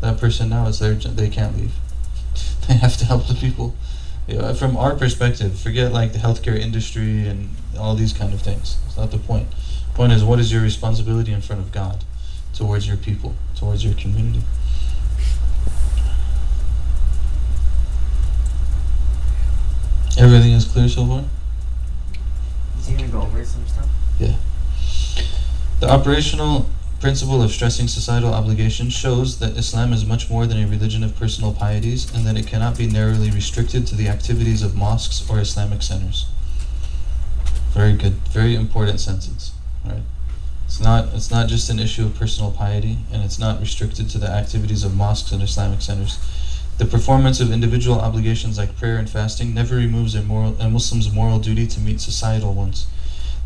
That 0.00 0.18
person 0.18 0.50
now 0.50 0.66
is 0.66 0.78
there, 0.78 0.94
they 0.94 1.28
can't 1.28 1.56
leave. 1.56 1.72
They 2.68 2.74
have 2.74 2.96
to 2.98 3.04
help 3.04 3.26
the 3.26 3.34
people. 3.34 3.74
You 4.28 4.38
know, 4.38 4.54
from 4.54 4.76
our 4.76 4.94
perspective, 4.94 5.58
forget 5.58 5.92
like 5.92 6.12
the 6.12 6.18
healthcare 6.18 6.58
industry 6.58 7.26
and 7.26 7.48
all 7.76 7.96
these 7.96 8.12
kind 8.12 8.32
of 8.32 8.42
things. 8.42 8.76
It's 8.86 8.96
not 8.96 9.10
the 9.10 9.18
point. 9.18 9.48
Point 10.00 10.14
is, 10.14 10.24
what 10.24 10.38
is 10.40 10.50
your 10.50 10.62
responsibility 10.62 11.30
in 11.30 11.42
front 11.42 11.60
of 11.60 11.72
God 11.72 12.04
towards 12.54 12.88
your 12.88 12.96
people, 12.96 13.34
towards 13.54 13.84
your 13.84 13.92
community? 13.92 14.40
Everything 20.16 20.52
is 20.52 20.64
clear 20.64 20.88
so 20.88 21.04
far? 21.04 21.24
Is 22.78 22.86
he 22.86 22.94
gonna 22.94 23.08
go 23.08 23.20
over 23.20 23.44
some 23.44 23.66
stuff? 23.66 23.86
Yeah. 24.18 24.36
The 25.80 25.90
operational 25.90 26.70
principle 26.98 27.42
of 27.42 27.50
stressing 27.50 27.86
societal 27.86 28.32
obligations 28.32 28.94
shows 28.94 29.38
that 29.40 29.58
Islam 29.58 29.92
is 29.92 30.06
much 30.06 30.30
more 30.30 30.46
than 30.46 30.64
a 30.64 30.66
religion 30.66 31.04
of 31.04 31.14
personal 31.14 31.52
pieties 31.52 32.10
and 32.14 32.24
that 32.24 32.38
it 32.38 32.46
cannot 32.46 32.78
be 32.78 32.86
narrowly 32.86 33.30
restricted 33.30 33.86
to 33.88 33.96
the 33.96 34.08
activities 34.08 34.62
of 34.62 34.74
mosques 34.74 35.28
or 35.28 35.40
Islamic 35.40 35.82
centers. 35.82 36.24
Very 37.74 37.92
good, 37.92 38.14
very 38.32 38.54
important 38.54 38.98
sentence. 38.98 39.52
Right? 39.84 40.02
It's 40.66 40.80
not 40.80 41.14
it's 41.14 41.30
not 41.30 41.48
just 41.48 41.68
an 41.70 41.78
issue 41.78 42.06
of 42.06 42.14
personal 42.14 42.52
piety 42.52 42.98
and 43.12 43.24
it's 43.24 43.38
not 43.38 43.60
restricted 43.60 44.08
to 44.10 44.18
the 44.18 44.28
activities 44.28 44.84
of 44.84 44.94
mosques 44.94 45.32
and 45.32 45.42
Islamic 45.42 45.82
centers. 45.82 46.18
The 46.78 46.86
performance 46.86 47.40
of 47.40 47.52
individual 47.52 48.00
obligations 48.00 48.56
like 48.56 48.76
prayer 48.76 48.96
and 48.96 49.10
fasting 49.10 49.52
never 49.52 49.74
removes 49.74 50.14
a, 50.14 50.22
moral, 50.22 50.56
a 50.58 50.70
Muslim's 50.70 51.12
moral 51.12 51.38
duty 51.38 51.66
to 51.66 51.80
meet 51.80 52.00
societal 52.00 52.54
ones. 52.54 52.86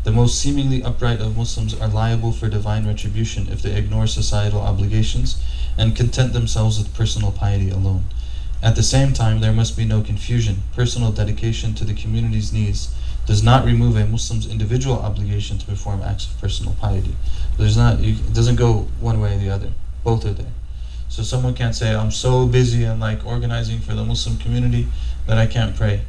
The 0.05 0.11
most 0.11 0.39
seemingly 0.39 0.83
upright 0.83 1.19
of 1.19 1.35
Muslims 1.35 1.73
are 1.73 1.87
liable 1.87 2.31
for 2.31 2.47
divine 2.47 2.87
retribution 2.87 3.49
if 3.51 3.61
they 3.61 3.75
ignore 3.75 4.07
societal 4.07 4.61
obligations 4.61 5.43
and 5.77 5.95
content 5.95 6.31
themselves 6.31 6.77
with 6.77 6.93
personal 6.93 7.31
piety 7.31 7.69
alone. 7.69 8.05
At 8.61 8.75
the 8.75 8.83
same 8.83 9.13
time, 9.13 9.41
there 9.41 9.51
must 9.51 9.75
be 9.75 9.83
no 9.83 10.01
confusion. 10.01 10.63
Personal 10.73 11.11
dedication 11.11 11.73
to 11.73 11.83
the 11.83 11.93
community's 11.93 12.53
needs 12.53 12.93
does 13.25 13.43
not 13.43 13.65
remove 13.65 13.95
a 13.97 14.05
Muslim's 14.05 14.47
individual 14.47 14.99
obligation 14.99 15.57
to 15.57 15.65
perform 15.65 16.01
acts 16.01 16.27
of 16.27 16.39
personal 16.39 16.75
piety. 16.79 17.15
There's 17.57 17.77
not, 17.77 17.99
you, 17.99 18.13
it 18.13 18.33
doesn't 18.33 18.55
go 18.55 18.87
one 18.99 19.19
way 19.19 19.35
or 19.35 19.39
the 19.39 19.49
other. 19.49 19.71
Both 20.03 20.25
are 20.25 20.33
there. 20.33 20.51
So 21.09 21.23
someone 21.23 21.53
can't 21.53 21.75
say, 21.75 21.95
I'm 21.95 22.11
so 22.11 22.45
busy 22.45 22.83
and 22.83 22.99
like 22.99 23.25
organizing 23.25 23.79
for 23.79 23.93
the 23.93 24.03
Muslim 24.03 24.37
community 24.37 24.87
that 25.27 25.37
I 25.37 25.47
can't 25.47 25.75
pray. 25.75 26.01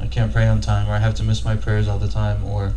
I 0.00 0.06
can't 0.06 0.32
pray 0.32 0.46
on 0.46 0.60
time, 0.60 0.88
or 0.88 0.92
I 0.92 0.98
have 0.98 1.14
to 1.16 1.22
miss 1.22 1.44
my 1.44 1.56
prayers 1.56 1.88
all 1.88 1.98
the 1.98 2.08
time, 2.08 2.44
or 2.44 2.72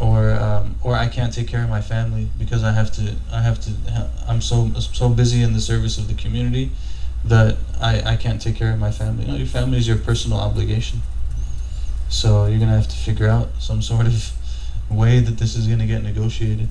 or 0.00 0.32
um, 0.32 0.76
or 0.82 0.94
I 0.96 1.06
can't 1.06 1.32
take 1.32 1.46
care 1.46 1.62
of 1.62 1.70
my 1.70 1.80
family 1.80 2.28
because 2.38 2.64
I 2.64 2.72
have 2.72 2.90
to 2.92 3.14
I 3.30 3.42
have 3.42 3.60
to 3.60 3.72
I'm 4.26 4.40
so 4.40 4.72
so 4.74 5.08
busy 5.08 5.42
in 5.42 5.52
the 5.52 5.60
service 5.60 5.98
of 5.98 6.08
the 6.08 6.14
community 6.14 6.70
that 7.24 7.56
I, 7.80 8.02
I 8.02 8.16
can't 8.16 8.40
take 8.40 8.56
care 8.56 8.72
of 8.72 8.78
my 8.78 8.90
family. 8.90 9.26
Know, 9.26 9.36
your 9.36 9.46
family 9.46 9.78
is 9.78 9.86
your 9.86 9.98
personal 9.98 10.38
obligation. 10.38 11.02
So 12.12 12.44
you're 12.44 12.58
gonna 12.58 12.76
have 12.76 12.88
to 12.88 12.96
figure 12.96 13.26
out 13.26 13.48
some 13.58 13.80
sort 13.80 14.06
of 14.06 14.32
way 14.90 15.20
that 15.20 15.38
this 15.38 15.56
is 15.56 15.66
gonna 15.66 15.86
get 15.86 16.02
negotiated. 16.02 16.68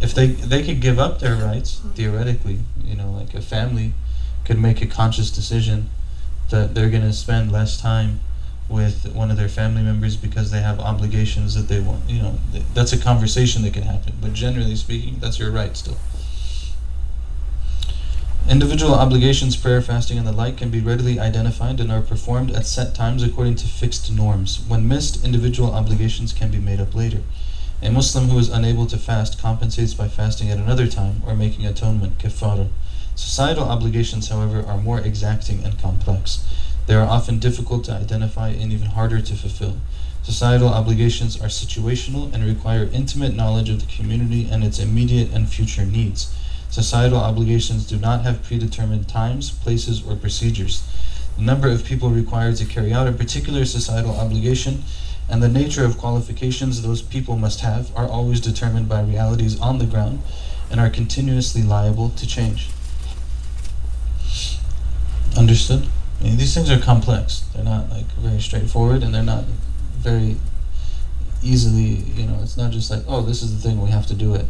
If 0.00 0.14
they 0.14 0.26
they 0.26 0.64
could 0.64 0.80
give 0.80 0.98
up 0.98 1.20
their 1.20 1.36
rights 1.36 1.80
theoretically, 1.94 2.58
you 2.84 2.96
know, 2.96 3.12
like 3.12 3.34
a 3.34 3.40
family 3.40 3.94
could 4.44 4.58
make 4.58 4.82
a 4.82 4.86
conscious 4.86 5.30
decision 5.30 5.90
that 6.50 6.74
they're 6.74 6.90
gonna 6.90 7.12
spend 7.12 7.52
less 7.52 7.80
time 7.80 8.18
with 8.68 9.14
one 9.14 9.30
of 9.30 9.36
their 9.36 9.48
family 9.48 9.82
members 9.82 10.16
because 10.16 10.50
they 10.50 10.60
have 10.60 10.80
obligations 10.80 11.54
that 11.54 11.68
they 11.68 11.78
want. 11.78 12.10
You 12.10 12.22
know, 12.22 12.38
th- 12.50 12.64
that's 12.74 12.92
a 12.92 12.98
conversation 12.98 13.62
that 13.62 13.74
can 13.74 13.84
happen. 13.84 14.14
But 14.20 14.32
generally 14.32 14.74
speaking, 14.74 15.18
that's 15.20 15.38
your 15.38 15.52
right 15.52 15.76
still. 15.76 15.98
Individual 18.46 18.94
obligations, 18.94 19.56
prayer, 19.56 19.80
fasting, 19.80 20.18
and 20.18 20.26
the 20.26 20.32
like 20.32 20.58
can 20.58 20.68
be 20.68 20.78
readily 20.78 21.18
identified 21.18 21.80
and 21.80 21.90
are 21.90 22.02
performed 22.02 22.50
at 22.50 22.66
set 22.66 22.94
times 22.94 23.22
according 23.22 23.54
to 23.54 23.66
fixed 23.66 24.12
norms. 24.12 24.60
When 24.68 24.86
missed, 24.86 25.24
individual 25.24 25.72
obligations 25.72 26.34
can 26.34 26.50
be 26.50 26.58
made 26.58 26.78
up 26.78 26.94
later. 26.94 27.22
A 27.82 27.90
Muslim 27.90 28.28
who 28.28 28.38
is 28.38 28.50
unable 28.50 28.84
to 28.88 28.98
fast 28.98 29.40
compensates 29.40 29.94
by 29.94 30.08
fasting 30.08 30.50
at 30.50 30.58
another 30.58 30.86
time 30.86 31.22
or 31.26 31.34
making 31.34 31.64
atonement, 31.64 32.18
kafara. 32.18 32.68
Societal 33.14 33.64
obligations, 33.64 34.28
however, 34.28 34.62
are 34.66 34.76
more 34.76 35.00
exacting 35.00 35.64
and 35.64 35.80
complex. 35.80 36.44
They 36.86 36.94
are 36.94 37.08
often 37.08 37.38
difficult 37.38 37.84
to 37.84 37.92
identify 37.92 38.48
and 38.48 38.70
even 38.70 38.88
harder 38.88 39.22
to 39.22 39.34
fulfill. 39.34 39.78
Societal 40.22 40.68
obligations 40.68 41.40
are 41.40 41.48
situational 41.48 42.30
and 42.34 42.44
require 42.44 42.90
intimate 42.92 43.34
knowledge 43.34 43.70
of 43.70 43.80
the 43.80 43.90
community 43.90 44.46
and 44.50 44.62
its 44.62 44.78
immediate 44.78 45.30
and 45.32 45.48
future 45.48 45.86
needs. 45.86 46.30
Societal 46.74 47.18
obligations 47.18 47.86
do 47.86 47.96
not 47.96 48.22
have 48.22 48.42
predetermined 48.42 49.06
times, 49.08 49.52
places, 49.52 50.04
or 50.04 50.16
procedures. 50.16 50.82
The 51.36 51.42
number 51.44 51.68
of 51.68 51.84
people 51.84 52.10
required 52.10 52.56
to 52.56 52.64
carry 52.64 52.92
out 52.92 53.06
a 53.06 53.12
particular 53.12 53.64
societal 53.64 54.16
obligation 54.16 54.82
and 55.28 55.40
the 55.40 55.48
nature 55.48 55.84
of 55.84 55.96
qualifications 55.98 56.82
those 56.82 57.00
people 57.00 57.36
must 57.36 57.60
have 57.60 57.96
are 57.96 58.08
always 58.08 58.40
determined 58.40 58.88
by 58.88 59.02
realities 59.02 59.60
on 59.60 59.78
the 59.78 59.86
ground 59.86 60.18
and 60.68 60.80
are 60.80 60.90
continuously 60.90 61.62
liable 61.62 62.10
to 62.10 62.26
change. 62.26 62.70
Understood? 65.38 65.86
I 66.18 66.24
mean, 66.24 66.38
these 66.38 66.54
things 66.54 66.72
are 66.72 66.80
complex. 66.80 67.44
They're 67.54 67.62
not 67.62 67.88
like 67.88 68.06
very 68.18 68.40
straightforward, 68.40 69.04
and 69.04 69.14
they're 69.14 69.22
not 69.22 69.44
very 69.98 70.38
easily. 71.40 72.02
You 72.20 72.26
know, 72.26 72.40
it's 72.42 72.56
not 72.56 72.72
just 72.72 72.90
like, 72.90 73.04
oh, 73.06 73.22
this 73.22 73.44
is 73.44 73.54
the 73.54 73.68
thing 73.68 73.80
we 73.80 73.90
have 73.90 74.08
to 74.08 74.14
do 74.14 74.34
it. 74.34 74.46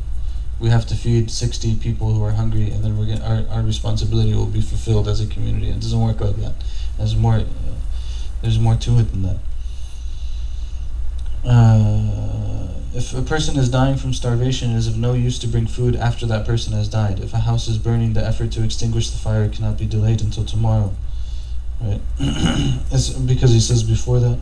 We 0.60 0.68
have 0.70 0.86
to 0.86 0.94
feed 0.94 1.30
sixty 1.30 1.74
people 1.74 2.14
who 2.14 2.22
are 2.24 2.32
hungry, 2.32 2.70
and 2.70 2.82
then 2.82 2.96
we're 2.96 3.06
gonna, 3.06 3.24
our 3.24 3.56
our 3.56 3.62
responsibility 3.62 4.34
will 4.34 4.46
be 4.46 4.60
fulfilled 4.60 5.08
as 5.08 5.20
a 5.20 5.26
community. 5.26 5.68
It 5.68 5.80
doesn't 5.80 6.00
work 6.00 6.20
like 6.20 6.36
that. 6.36 6.54
There's 6.96 7.16
more. 7.16 7.34
Uh, 7.34 7.44
there's 8.42 8.58
more 8.58 8.76
to 8.76 8.98
it 8.98 9.10
than 9.10 9.22
that. 9.22 9.38
Uh, 11.46 12.68
if 12.94 13.12
a 13.12 13.22
person 13.22 13.58
is 13.58 13.68
dying 13.68 13.96
from 13.96 14.12
starvation, 14.12 14.70
it 14.70 14.76
is 14.76 14.86
of 14.86 14.96
no 14.96 15.14
use 15.14 15.38
to 15.40 15.48
bring 15.48 15.66
food 15.66 15.96
after 15.96 16.26
that 16.26 16.46
person 16.46 16.72
has 16.74 16.88
died. 16.88 17.20
If 17.20 17.34
a 17.34 17.40
house 17.40 17.68
is 17.68 17.76
burning, 17.76 18.12
the 18.12 18.24
effort 18.24 18.52
to 18.52 18.62
extinguish 18.62 19.10
the 19.10 19.18
fire 19.18 19.48
cannot 19.48 19.78
be 19.78 19.86
delayed 19.86 20.20
until 20.20 20.44
tomorrow. 20.44 20.94
Right? 21.80 22.00
it's 22.18 23.10
because 23.10 23.50
he 23.52 23.60
says 23.60 23.82
before 23.82 24.20
that, 24.20 24.38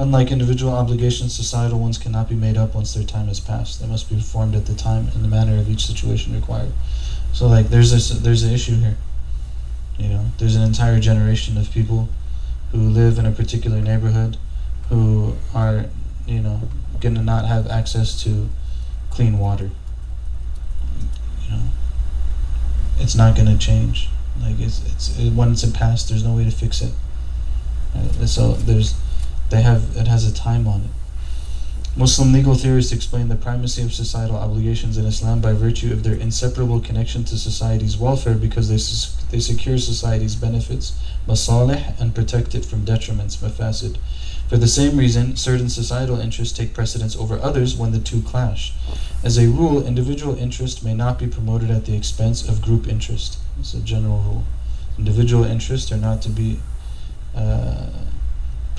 unlike 0.00 0.32
individual 0.32 0.72
obligations, 0.72 1.36
societal 1.36 1.78
ones 1.78 1.98
cannot 1.98 2.26
be 2.26 2.34
made 2.34 2.56
up 2.56 2.74
once 2.74 2.94
their 2.94 3.04
time 3.04 3.28
has 3.28 3.38
passed. 3.38 3.80
They 3.80 3.86
must 3.86 4.08
be 4.08 4.16
performed 4.16 4.54
at 4.54 4.64
the 4.64 4.74
time 4.74 5.08
and 5.14 5.22
the 5.22 5.28
manner 5.28 5.58
of 5.58 5.68
each 5.68 5.86
situation 5.86 6.34
required. 6.34 6.72
So, 7.34 7.46
like, 7.46 7.68
there's 7.68 7.90
this, 7.92 8.08
there's 8.08 8.42
an 8.42 8.50
issue 8.50 8.76
here. 8.76 8.96
You 9.98 10.08
know, 10.08 10.24
there's 10.38 10.56
an 10.56 10.62
entire 10.62 10.98
generation 11.00 11.58
of 11.58 11.70
people 11.70 12.08
who 12.72 12.78
live 12.78 13.18
in 13.18 13.26
a 13.26 13.30
particular 13.30 13.82
neighborhood 13.82 14.38
who 14.88 15.36
are, 15.54 15.84
you 16.26 16.40
know, 16.40 16.62
gonna 17.00 17.22
not 17.22 17.44
have 17.44 17.66
access 17.68 18.22
to 18.22 18.48
clean 19.10 19.38
water. 19.38 19.70
You 21.44 21.50
know, 21.50 21.62
it's 22.98 23.14
not 23.14 23.36
gonna 23.36 23.58
change. 23.58 24.08
Like 24.40 24.58
it's 24.58 24.82
it's 24.86 25.18
it, 25.18 25.34
once 25.34 25.62
it 25.62 25.74
passed, 25.74 26.08
there's 26.08 26.24
no 26.24 26.34
way 26.34 26.44
to 26.44 26.50
fix 26.50 26.80
it. 26.80 26.94
Right? 27.94 28.26
So 28.26 28.52
there's 28.54 28.94
they 29.50 29.62
have 29.62 29.96
it 29.96 30.06
has 30.06 30.24
a 30.24 30.34
time 30.34 30.66
on 30.66 30.82
it. 30.82 30.90
Muslim 31.96 32.32
legal 32.32 32.54
theorists 32.54 32.92
explain 32.92 33.28
the 33.28 33.34
primacy 33.34 33.82
of 33.82 33.92
societal 33.92 34.36
obligations 34.36 34.96
in 34.96 35.04
Islam 35.06 35.40
by 35.40 35.52
virtue 35.52 35.92
of 35.92 36.04
their 36.04 36.14
inseparable 36.14 36.80
connection 36.80 37.24
to 37.24 37.36
society's 37.36 37.98
welfare 37.98 38.36
because 38.36 38.68
they, 38.68 38.78
they 39.32 39.40
secure 39.40 39.76
society's 39.76 40.36
benefits, 40.36 40.96
masalih, 41.26 42.00
and 42.00 42.14
protect 42.14 42.54
it 42.54 42.64
from 42.64 42.84
detriments, 42.84 43.38
mafasid. 43.38 43.98
For 44.48 44.56
the 44.56 44.68
same 44.68 44.96
reason, 44.96 45.36
certain 45.36 45.68
societal 45.68 46.20
interests 46.20 46.56
take 46.56 46.74
precedence 46.74 47.16
over 47.16 47.40
others 47.40 47.76
when 47.76 47.90
the 47.90 47.98
two 47.98 48.22
clash. 48.22 48.72
As 49.24 49.36
a 49.36 49.48
rule, 49.48 49.84
individual 49.84 50.36
interest 50.38 50.84
may 50.84 50.94
not 50.94 51.18
be 51.18 51.26
promoted 51.26 51.70
at 51.70 51.86
the 51.86 51.96
expense 51.96 52.48
of 52.48 52.62
group 52.62 52.86
interest. 52.86 53.38
It's 53.58 53.74
a 53.74 53.80
general 53.80 54.18
rule. 54.18 54.44
Individual 54.96 55.44
interests 55.44 55.90
are 55.90 55.96
not 55.96 56.22
to 56.22 56.28
be 56.28 56.60
uh, 57.34 57.86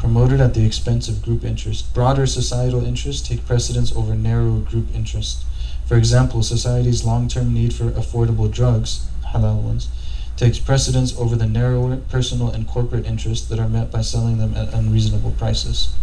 promoted 0.01 0.41
at 0.41 0.55
the 0.55 0.65
expense 0.65 1.07
of 1.07 1.21
group 1.21 1.43
interest. 1.45 1.93
Broader 1.93 2.25
societal 2.25 2.83
interests 2.83 3.25
take 3.25 3.45
precedence 3.45 3.95
over 3.95 4.15
narrower 4.15 4.59
group 4.59 4.87
interests. 4.95 5.45
For 5.85 5.95
example, 5.95 6.41
society's 6.41 7.05
long 7.05 7.27
term 7.27 7.53
need 7.53 7.71
for 7.71 7.91
affordable 7.91 8.51
drugs, 8.51 9.07
halal 9.27 9.61
ones, 9.61 9.89
takes 10.35 10.57
precedence 10.57 11.15
over 11.19 11.35
the 11.35 11.45
narrower 11.45 11.97
personal 12.09 12.49
and 12.49 12.67
corporate 12.67 13.05
interests 13.05 13.47
that 13.49 13.59
are 13.59 13.69
met 13.69 13.91
by 13.91 14.01
selling 14.01 14.39
them 14.39 14.55
at 14.55 14.73
unreasonable 14.73 15.31
prices. 15.31 15.93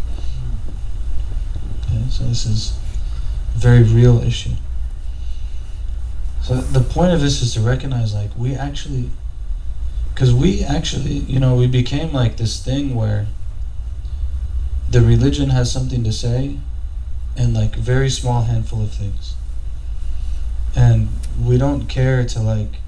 Okay, 1.86 2.04
so 2.08 2.22
this 2.22 2.46
is 2.46 2.78
a 3.56 3.58
very 3.58 3.82
real 3.82 4.22
issue. 4.22 4.54
So 6.42 6.54
the 6.54 6.80
point 6.80 7.12
of 7.12 7.20
this 7.20 7.42
is 7.42 7.52
to 7.54 7.60
recognize 7.60 8.14
like 8.14 8.30
we 8.36 8.54
actually 8.54 9.10
because 10.14 10.32
we 10.32 10.64
actually, 10.64 11.18
you 11.32 11.40
know, 11.40 11.56
we 11.56 11.66
became 11.66 12.12
like 12.12 12.36
this 12.36 12.64
thing 12.64 12.94
where 12.94 13.26
the 14.90 15.00
religion 15.00 15.50
has 15.50 15.70
something 15.70 16.02
to 16.04 16.12
say 16.12 16.58
and 17.36 17.54
like 17.54 17.74
very 17.76 18.10
small 18.10 18.42
handful 18.42 18.82
of 18.82 18.92
things. 18.92 19.34
And 20.74 21.08
we 21.40 21.58
don't 21.58 21.86
care 21.86 22.24
to 22.24 22.40
like 22.40 22.80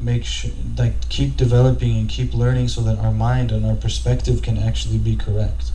make 0.00 0.24
sure 0.24 0.52
like 0.76 1.08
keep 1.08 1.36
developing 1.36 1.96
and 1.96 2.08
keep 2.08 2.32
learning 2.32 2.68
so 2.68 2.80
that 2.82 2.98
our 2.98 3.10
mind 3.10 3.50
and 3.50 3.66
our 3.66 3.74
perspective 3.74 4.42
can 4.42 4.58
actually 4.58 4.98
be 4.98 5.16
correct. 5.16 5.72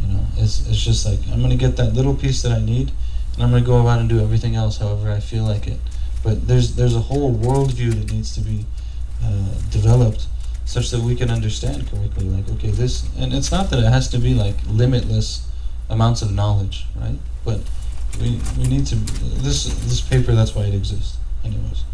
You 0.00 0.08
know, 0.08 0.24
it's 0.36 0.66
it's 0.68 0.82
just 0.82 1.06
like 1.06 1.20
I'm 1.32 1.40
gonna 1.40 1.56
get 1.56 1.76
that 1.76 1.94
little 1.94 2.14
piece 2.14 2.42
that 2.42 2.52
I 2.52 2.60
need 2.60 2.90
and 3.34 3.42
I'm 3.42 3.50
gonna 3.50 3.64
go 3.64 3.80
about 3.80 4.00
and 4.00 4.08
do 4.08 4.20
everything 4.20 4.56
else 4.56 4.78
however 4.78 5.10
I 5.10 5.20
feel 5.20 5.44
like 5.44 5.66
it. 5.66 5.80
But 6.22 6.48
there's 6.48 6.76
there's 6.76 6.96
a 6.96 7.00
whole 7.00 7.34
worldview 7.34 7.94
that 7.94 8.12
needs 8.12 8.34
to 8.34 8.40
be 8.40 8.64
uh, 9.22 9.54
developed 9.70 10.26
such 10.64 10.90
that 10.90 11.00
we 11.00 11.14
can 11.14 11.30
understand 11.30 11.88
correctly. 11.90 12.24
Like, 12.24 12.48
okay, 12.52 12.70
this, 12.70 13.08
and 13.18 13.32
it's 13.32 13.52
not 13.52 13.70
that 13.70 13.78
it 13.78 13.92
has 13.92 14.08
to 14.08 14.18
be 14.18 14.34
like 14.34 14.56
limitless 14.68 15.46
amounts 15.88 16.22
of 16.22 16.32
knowledge, 16.32 16.86
right? 16.96 17.18
But 17.44 17.60
we, 18.20 18.40
we 18.56 18.64
need 18.64 18.86
to 18.86 18.96
this 18.96 19.64
this 19.64 20.00
paper. 20.00 20.32
That's 20.32 20.54
why 20.54 20.64
it 20.64 20.74
exists, 20.74 21.18
anyways. 21.44 21.84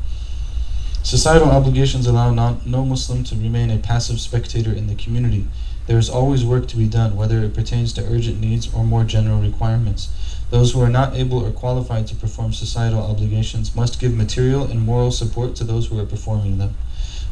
Societal 1.02 1.50
obligations 1.50 2.06
allow 2.06 2.30
non, 2.32 2.60
no 2.64 2.84
Muslim 2.84 3.24
to 3.24 3.34
remain 3.34 3.70
a 3.70 3.78
passive 3.78 4.20
spectator 4.20 4.72
in 4.72 4.86
the 4.86 4.94
community. 4.94 5.46
There 5.86 5.98
is 5.98 6.10
always 6.10 6.44
work 6.44 6.68
to 6.68 6.76
be 6.76 6.86
done, 6.86 7.16
whether 7.16 7.42
it 7.42 7.54
pertains 7.54 7.92
to 7.94 8.04
urgent 8.04 8.38
needs 8.38 8.72
or 8.72 8.84
more 8.84 9.02
general 9.02 9.40
requirements. 9.40 10.10
Those 10.50 10.72
who 10.72 10.80
are 10.82 10.90
not 10.90 11.16
able 11.16 11.44
or 11.44 11.50
qualified 11.50 12.06
to 12.08 12.14
perform 12.14 12.52
societal 12.52 13.00
obligations 13.00 13.74
must 13.74 13.98
give 13.98 14.14
material 14.14 14.64
and 14.64 14.80
moral 14.82 15.10
support 15.10 15.56
to 15.56 15.64
those 15.64 15.86
who 15.86 15.98
are 15.98 16.06
performing 16.06 16.58
them. 16.58 16.74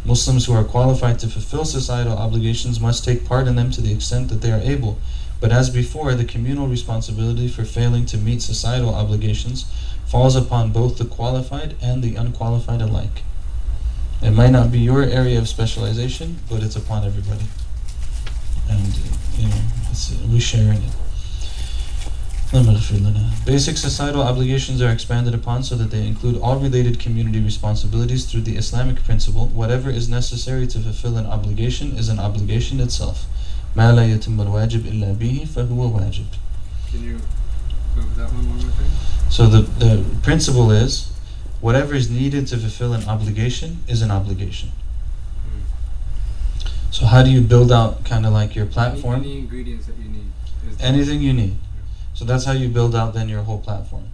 Muslims 0.04 0.46
who 0.46 0.54
are 0.54 0.64
qualified 0.64 1.18
to 1.18 1.28
fulfill 1.28 1.64
societal 1.64 2.16
obligations 2.16 2.80
must 2.80 3.04
take 3.04 3.26
part 3.26 3.46
in 3.46 3.56
them 3.56 3.70
to 3.70 3.80
the 3.80 3.92
extent 3.92 4.28
that 4.28 4.40
they 4.40 4.50
are 4.50 4.60
able. 4.60 4.98
But 5.40 5.52
as 5.52 5.70
before, 5.70 6.14
the 6.14 6.24
communal 6.24 6.66
responsibility 6.66 7.48
for 7.48 7.64
failing 7.64 8.06
to 8.06 8.18
meet 8.18 8.42
societal 8.42 8.94
obligations 8.94 9.66
falls 10.06 10.34
upon 10.34 10.72
both 10.72 10.98
the 10.98 11.04
qualified 11.04 11.76
and 11.82 12.02
the 12.02 12.16
unqualified 12.16 12.80
alike. 12.80 13.22
It 14.22 14.32
might 14.32 14.50
not 14.50 14.72
be 14.72 14.80
your 14.80 15.02
area 15.02 15.38
of 15.38 15.48
specialization, 15.48 16.38
but 16.50 16.62
it's 16.62 16.76
upon 16.76 17.04
everybody. 17.04 17.44
And, 18.68 18.98
you 19.36 19.48
know, 19.48 19.62
we 20.28 20.40
share 20.40 20.72
in 20.72 20.82
it. 20.82 20.92
Basic 23.45 23.77
societal 23.77 24.21
obligations 24.21 24.79
are 24.79 24.91
expanded 24.91 25.33
upon 25.33 25.63
so 25.63 25.75
that 25.75 25.89
they 25.89 26.05
include 26.05 26.39
all 26.39 26.59
related 26.59 26.99
community 26.99 27.39
responsibilities 27.39 28.25
through 28.25 28.41
the 28.41 28.57
Islamic 28.57 29.03
principle 29.03 29.47
whatever 29.47 29.89
is 29.89 30.07
necessary 30.07 30.67
to 30.67 30.79
fulfill 30.79 31.17
an 31.17 31.25
obligation 31.25 31.97
is 31.97 32.09
an 32.09 32.19
obligation 32.19 32.79
itself. 32.79 33.25
ما 33.75 33.91
لا 33.91 34.05
يتم 34.05 34.41
الواجب 34.41 34.85
إلا 34.85 35.13
به 35.13 35.47
فهو 35.55 35.97
واجب. 35.97 36.25
Can 36.91 37.03
you 37.03 37.19
go 37.95 38.01
over 38.01 38.21
that 38.21 38.31
one 38.31 38.47
one 38.49 38.59
more 38.59 38.71
time? 38.71 38.91
So 39.29 39.47
the, 39.47 39.61
the 39.61 40.03
principle 40.21 40.69
is 40.69 41.11
whatever 41.59 41.95
is 41.95 42.09
needed 42.09 42.45
to 42.47 42.57
fulfill 42.57 42.93
an 42.93 43.03
obligation 43.09 43.79
is 43.87 44.03
an 44.03 44.11
obligation. 44.11 44.69
So 46.91 47.07
how 47.07 47.23
do 47.23 47.31
you 47.31 47.41
build 47.41 47.71
out 47.71 48.05
kind 48.05 48.27
of 48.27 48.33
like 48.33 48.53
your 48.53 48.67
platform? 48.67 49.21
Any, 49.21 49.31
any 49.31 49.39
ingredients 49.39 49.87
that 49.87 49.97
you 49.97 50.09
need. 50.09 50.29
Is 50.69 50.79
Anything 50.79 51.21
you 51.21 51.33
need. 51.33 51.55
So 52.18 52.24
that's 52.24 52.46
how 52.46 52.50
you 52.50 52.68
build 52.68 52.96
out 52.96 53.14
then 53.14 53.28
your 53.28 53.44
whole 53.44 53.60
platform. 53.60 54.08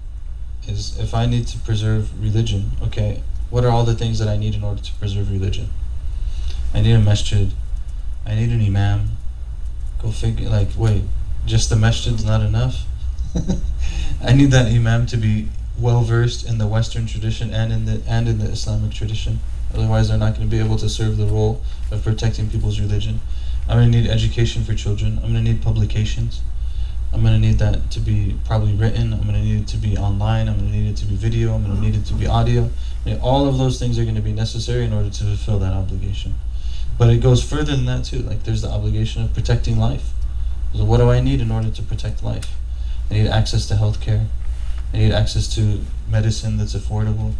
Is 0.69 0.99
if 0.99 1.15
I 1.15 1.25
need 1.25 1.47
to 1.47 1.59
preserve 1.59 2.23
religion, 2.23 2.73
okay, 2.83 3.23
what 3.49 3.65
are 3.65 3.71
all 3.71 3.85
the 3.85 3.95
things 3.95 4.19
that 4.19 4.29
I 4.29 4.37
need 4.37 4.55
in 4.55 4.63
order 4.63 4.83
to 4.83 4.93
preserve 4.97 5.31
religion? 5.33 5.71
I 6.75 6.83
need 6.83 6.93
a 6.93 7.01
masjid. 7.01 7.51
I 8.27 8.35
need 8.35 8.51
an 8.51 8.61
imam. 8.61 9.17
Go 10.03 10.11
figure. 10.11 10.51
Like, 10.51 10.69
wait, 10.77 11.05
just 11.47 11.71
the 11.71 11.77
masjid's 11.77 12.27
not 12.27 12.43
enough. 12.43 12.85
I 14.23 14.35
need 14.35 14.51
that 14.51 14.67
imam 14.67 15.07
to 15.07 15.17
be 15.17 15.49
well 15.79 16.03
versed 16.03 16.47
in 16.47 16.59
the 16.59 16.67
Western 16.67 17.07
tradition 17.07 17.55
and 17.55 17.73
in 17.73 17.87
the 17.87 18.03
and 18.07 18.29
in 18.29 18.37
the 18.37 18.51
Islamic 18.51 18.93
tradition. 18.93 19.41
Otherwise, 19.73 20.11
they're 20.11 20.19
not 20.19 20.35
going 20.37 20.47
to 20.47 20.55
be 20.55 20.63
able 20.63 20.77
to 20.77 20.91
serve 20.91 21.17
the 21.17 21.27
role 21.27 21.63
of 21.91 22.05
protecting 22.05 22.51
people's 22.51 22.79
religion. 22.79 23.21
I'm 23.67 23.79
going 23.79 23.91
to 23.91 23.99
need 23.99 24.11
education 24.11 24.63
for 24.63 24.75
children. 24.75 25.21
I'm 25.23 25.33
going 25.33 25.43
to 25.43 25.53
need 25.53 25.63
publications. 25.63 26.43
I'm 27.15 27.23
to 27.23 27.39
need 27.39 27.59
that 27.61 27.93
to 27.93 28.01
be 28.01 28.35
probably 28.45 28.75
written. 28.75 29.13
I'm 29.13 29.25
to 29.27 29.33
need 29.33 29.63
it 29.63 29.69
to 29.69 29.77
be 29.77 29.97
online. 29.97 30.49
I'm 30.49 30.59
to 30.59 30.65
need 30.65 30.91
it 30.91 30.97
to 30.97 31.07
be 31.07 31.15
video. 31.15 31.55
I'm 31.55 31.65
to 31.65 31.81
need 31.81 31.95
it 31.95 32.05
to 32.07 32.15
be 32.15 32.27
audio. 32.27 32.71
All 33.23 33.47
of 33.47 33.57
those 33.57 33.79
things 33.79 33.99
are 33.99 34.05
to 34.05 34.21
be 34.21 34.33
necessary 34.33 34.85
in 34.85 34.93
order 34.93 35.11
to 35.11 35.25
fulfill 35.25 35.61
that 35.61 35.73
obligation. 35.73 36.35
But 36.99 37.11
it 37.11 37.19
goes 37.19 37.43
further 37.43 37.77
than 37.77 37.85
that 37.87 38.05
too. 38.05 38.19
Like 38.19 38.43
there's 38.43 38.63
the 38.63 38.69
obligation 38.69 39.23
of 39.23 39.33
protecting 39.33 39.79
life. 39.79 40.11
So 40.75 40.85
what 40.85 40.99
do 40.99 41.11
I 41.11 41.21
need 41.21 41.41
in 41.41 41.53
order 41.53 41.71
to 41.71 41.83
protect 41.83 42.25
life? 42.25 42.57
I 43.11 43.15
need 43.15 43.29
access 43.29 43.67
to 43.67 43.77
health 43.77 44.01
care. 44.01 44.27
I 44.93 44.99
need 44.99 45.13
access 45.13 45.47
to 45.55 45.83
medicine 46.09 46.57
that's 46.57 46.75
affordable. 46.75 47.35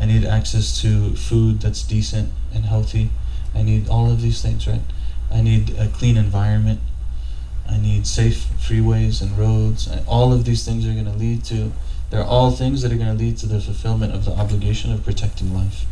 I 0.00 0.06
need 0.06 0.24
access 0.24 0.80
to 0.82 1.14
food 1.14 1.60
that's 1.60 1.82
decent 1.82 2.32
and 2.52 2.64
healthy. 2.64 3.10
I 3.54 3.62
need 3.62 3.88
all 3.88 4.10
of 4.10 4.22
these 4.22 4.42
things, 4.42 4.66
right? 4.66 4.82
I 5.30 5.40
need 5.40 5.70
a 5.78 5.88
clean 5.88 6.16
environment. 6.16 6.80
I 7.70 7.78
need 7.78 8.06
safe 8.06 8.46
freeways 8.58 9.22
and 9.22 9.38
roads. 9.38 9.86
And 9.86 10.06
all 10.06 10.32
of 10.32 10.44
these 10.44 10.64
things 10.64 10.86
are 10.86 10.92
going 10.92 11.04
to 11.04 11.12
lead 11.12 11.44
to, 11.44 11.72
they're 12.10 12.24
all 12.24 12.50
things 12.50 12.82
that 12.82 12.92
are 12.92 12.96
going 12.96 13.16
to 13.16 13.24
lead 13.24 13.38
to 13.38 13.46
the 13.46 13.60
fulfillment 13.60 14.12
of 14.12 14.24
the 14.24 14.32
obligation 14.32 14.92
of 14.92 15.04
protecting 15.04 15.54
life. 15.54 15.84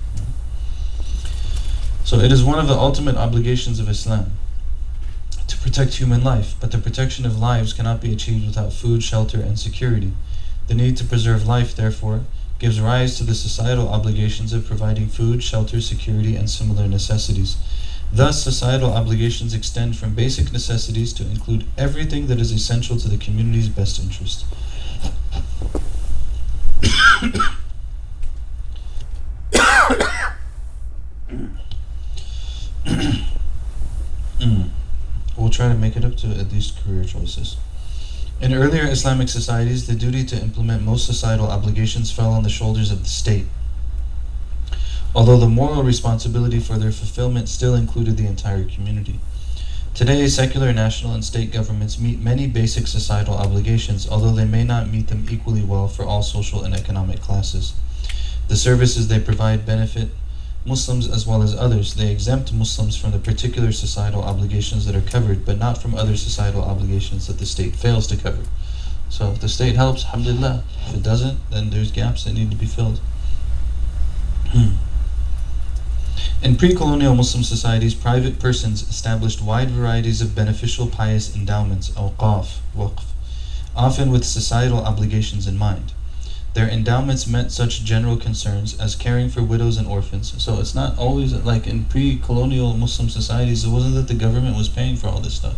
So 2.04 2.18
it 2.18 2.32
is 2.32 2.42
one 2.42 2.58
of 2.58 2.68
the 2.68 2.74
ultimate 2.74 3.16
obligations 3.16 3.78
of 3.80 3.88
Islam 3.88 4.32
to 5.46 5.56
protect 5.58 5.94
human 5.94 6.24
life, 6.24 6.54
but 6.60 6.72
the 6.72 6.78
protection 6.78 7.26
of 7.26 7.38
lives 7.38 7.72
cannot 7.72 8.00
be 8.00 8.12
achieved 8.12 8.46
without 8.46 8.72
food, 8.72 9.02
shelter, 9.02 9.40
and 9.40 9.58
security. 9.58 10.12
The 10.68 10.74
need 10.74 10.96
to 10.98 11.04
preserve 11.04 11.46
life, 11.46 11.76
therefore, 11.76 12.22
gives 12.58 12.80
rise 12.80 13.16
to 13.16 13.24
the 13.24 13.34
societal 13.34 13.88
obligations 13.88 14.52
of 14.52 14.66
providing 14.66 15.08
food, 15.08 15.42
shelter, 15.42 15.80
security, 15.80 16.34
and 16.34 16.50
similar 16.50 16.88
necessities. 16.88 17.56
Thus, 18.12 18.42
societal 18.42 18.92
obligations 18.92 19.54
extend 19.54 19.96
from 19.96 20.14
basic 20.14 20.52
necessities 20.52 21.12
to 21.14 21.22
include 21.24 21.66
everything 21.76 22.26
that 22.26 22.40
is 22.40 22.50
essential 22.50 22.96
to 22.96 23.08
the 23.08 23.16
community's 23.16 23.68
best 23.68 24.00
interest. 24.00 24.44
We'll 35.36 35.50
try 35.50 35.68
to 35.68 35.74
make 35.74 35.96
it 35.96 36.04
up 36.04 36.16
to 36.16 36.28
at 36.28 36.50
least 36.52 36.82
career 36.84 37.04
choices. 37.04 37.56
In 38.40 38.54
earlier 38.54 38.84
Islamic 38.84 39.28
societies, 39.28 39.86
the 39.86 39.94
duty 39.94 40.24
to 40.26 40.36
implement 40.40 40.82
most 40.82 41.06
societal 41.06 41.46
obligations 41.46 42.10
fell 42.10 42.32
on 42.32 42.42
the 42.42 42.48
shoulders 42.48 42.90
of 42.90 43.02
the 43.02 43.08
state, 43.08 43.46
although 45.14 45.38
the 45.38 45.48
moral 45.48 45.82
responsibility 45.82 46.60
for 46.60 46.78
their 46.78 46.92
fulfillment 46.92 47.48
still 47.48 47.74
included 47.74 48.16
the 48.16 48.26
entire 48.26 48.64
community. 48.64 49.18
Today, 49.94 50.28
secular 50.28 50.72
national 50.72 51.12
and 51.12 51.24
state 51.24 51.50
governments 51.50 51.98
meet 51.98 52.20
many 52.20 52.46
basic 52.46 52.86
societal 52.86 53.34
obligations, 53.34 54.08
although 54.08 54.32
they 54.32 54.44
may 54.44 54.62
not 54.62 54.88
meet 54.88 55.08
them 55.08 55.26
equally 55.28 55.62
well 55.62 55.88
for 55.88 56.04
all 56.04 56.22
social 56.22 56.62
and 56.62 56.74
economic 56.74 57.20
classes. 57.20 57.74
The 58.46 58.56
services 58.56 59.08
they 59.08 59.18
provide 59.18 59.66
benefit 59.66 60.10
Muslims 60.64 61.08
as 61.08 61.26
well 61.26 61.42
as 61.42 61.54
others. 61.54 61.94
They 61.94 62.12
exempt 62.12 62.52
Muslims 62.52 62.96
from 62.96 63.10
the 63.10 63.18
particular 63.18 63.72
societal 63.72 64.22
obligations 64.22 64.86
that 64.86 64.94
are 64.94 65.00
covered, 65.00 65.44
but 65.44 65.58
not 65.58 65.80
from 65.80 65.94
other 65.94 66.16
societal 66.16 66.62
obligations 66.62 67.26
that 67.26 67.38
the 67.38 67.46
state 67.46 67.74
fails 67.74 68.06
to 68.08 68.16
cover. 68.16 68.44
So 69.08 69.30
if 69.32 69.40
the 69.40 69.48
state 69.48 69.76
helps, 69.76 70.04
alhamdulillah. 70.04 70.62
If 70.86 70.96
it 70.96 71.02
doesn't, 71.02 71.38
then 71.50 71.70
there's 71.70 71.90
gaps 71.90 72.24
that 72.24 72.34
need 72.34 72.50
to 72.50 72.56
be 72.56 72.66
filled. 72.66 73.00
Hmm. 74.48 74.76
In 76.40 76.54
pre-colonial 76.54 77.16
Muslim 77.16 77.42
societies, 77.42 77.94
private 77.94 78.38
persons 78.38 78.88
established 78.88 79.42
wide 79.42 79.70
varieties 79.70 80.20
of 80.20 80.36
beneficial 80.36 80.86
pious 80.86 81.34
endowments, 81.34 81.90
awqaf, 81.90 82.58
waqf, 82.76 83.02
often 83.74 84.12
with 84.12 84.24
societal 84.24 84.78
obligations 84.78 85.48
in 85.48 85.58
mind. 85.58 85.92
Their 86.54 86.68
endowments 86.68 87.26
met 87.26 87.50
such 87.50 87.82
general 87.82 88.16
concerns 88.16 88.78
as 88.78 88.94
caring 88.94 89.30
for 89.30 89.42
widows 89.42 89.76
and 89.78 89.88
orphans. 89.88 90.40
So 90.40 90.60
it's 90.60 90.76
not 90.76 90.96
always 90.96 91.32
like 91.34 91.66
in 91.66 91.86
pre-colonial 91.86 92.72
Muslim 92.74 93.08
societies. 93.08 93.64
It 93.64 93.70
wasn't 93.70 93.96
that 93.96 94.06
the 94.06 94.14
government 94.14 94.56
was 94.56 94.68
paying 94.68 94.94
for 94.94 95.08
all 95.08 95.20
this 95.20 95.34
stuff. 95.34 95.56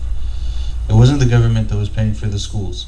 It 0.89 0.95
wasn't 0.95 1.21
the 1.21 1.27
government 1.27 1.69
that 1.69 1.77
was 1.77 1.91
paying 1.91 2.15
for 2.15 2.27
the 2.27 2.39
schools, 2.39 2.87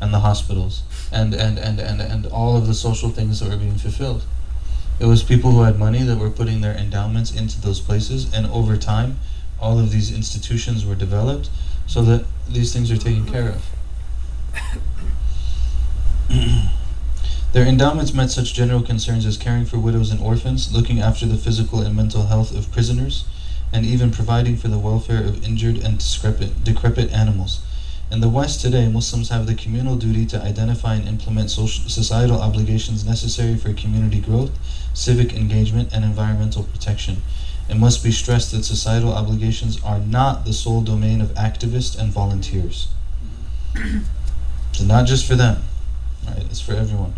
and 0.00 0.12
the 0.12 0.20
hospitals, 0.20 0.84
and 1.12 1.34
and 1.34 1.58
and 1.58 1.80
and 1.80 2.00
and 2.00 2.26
all 2.26 2.56
of 2.56 2.66
the 2.66 2.74
social 2.74 3.10
things 3.10 3.40
that 3.40 3.50
were 3.50 3.58
being 3.58 3.76
fulfilled. 3.76 4.24
It 4.98 5.04
was 5.04 5.22
people 5.22 5.52
who 5.52 5.62
had 5.62 5.78
money 5.78 6.02
that 6.02 6.18
were 6.18 6.30
putting 6.30 6.62
their 6.62 6.74
endowments 6.74 7.30
into 7.30 7.60
those 7.60 7.80
places, 7.80 8.32
and 8.32 8.46
over 8.46 8.78
time, 8.78 9.18
all 9.60 9.78
of 9.78 9.90
these 9.90 10.10
institutions 10.10 10.86
were 10.86 10.94
developed 10.94 11.50
so 11.86 12.02
that 12.02 12.24
these 12.48 12.72
things 12.72 12.90
are 12.90 12.96
taken 12.96 13.26
care 13.26 13.50
of. 13.50 13.62
Their 17.52 17.66
endowments 17.66 18.12
met 18.12 18.30
such 18.30 18.54
general 18.54 18.82
concerns 18.82 19.24
as 19.24 19.36
caring 19.38 19.64
for 19.64 19.78
widows 19.78 20.10
and 20.10 20.20
orphans, 20.20 20.72
looking 20.74 21.00
after 21.00 21.26
the 21.26 21.36
physical 21.36 21.80
and 21.80 21.94
mental 21.94 22.26
health 22.26 22.54
of 22.54 22.70
prisoners, 22.72 23.24
and 23.72 23.86
even 23.86 24.10
providing 24.10 24.56
for 24.56 24.68
the 24.68 24.78
welfare 24.78 25.24
of 25.24 25.44
injured 25.44 25.78
and 25.78 25.98
decrepit, 25.98 26.64
decrepit 26.64 27.10
animals. 27.12 27.60
In 28.10 28.20
the 28.20 28.28
West 28.28 28.60
today, 28.60 28.88
Muslims 28.88 29.30
have 29.30 29.46
the 29.46 29.54
communal 29.54 29.96
duty 29.96 30.26
to 30.26 30.40
identify 30.40 30.94
and 30.94 31.08
implement 31.08 31.50
social, 31.50 31.88
societal 31.88 32.40
obligations 32.40 33.04
necessary 33.04 33.56
for 33.56 33.72
community 33.72 34.20
growth, 34.20 34.52
civic 34.96 35.34
engagement, 35.34 35.92
and 35.92 36.04
environmental 36.04 36.64
protection. 36.64 37.22
It 37.68 37.76
must 37.76 38.02
be 38.02 38.10
stressed 38.10 38.52
that 38.52 38.64
societal 38.64 39.12
obligations 39.12 39.82
are 39.82 39.98
not 39.98 40.44
the 40.44 40.52
sole 40.52 40.80
domain 40.80 41.20
of 41.20 41.34
activists 41.34 41.98
and 41.98 42.10
volunteers. 42.10 42.88
Not 44.82 45.06
just 45.06 45.26
for 45.26 45.34
them, 45.34 45.62
right? 46.26 46.44
It's 46.44 46.60
for 46.60 46.72
everyone. 46.72 47.14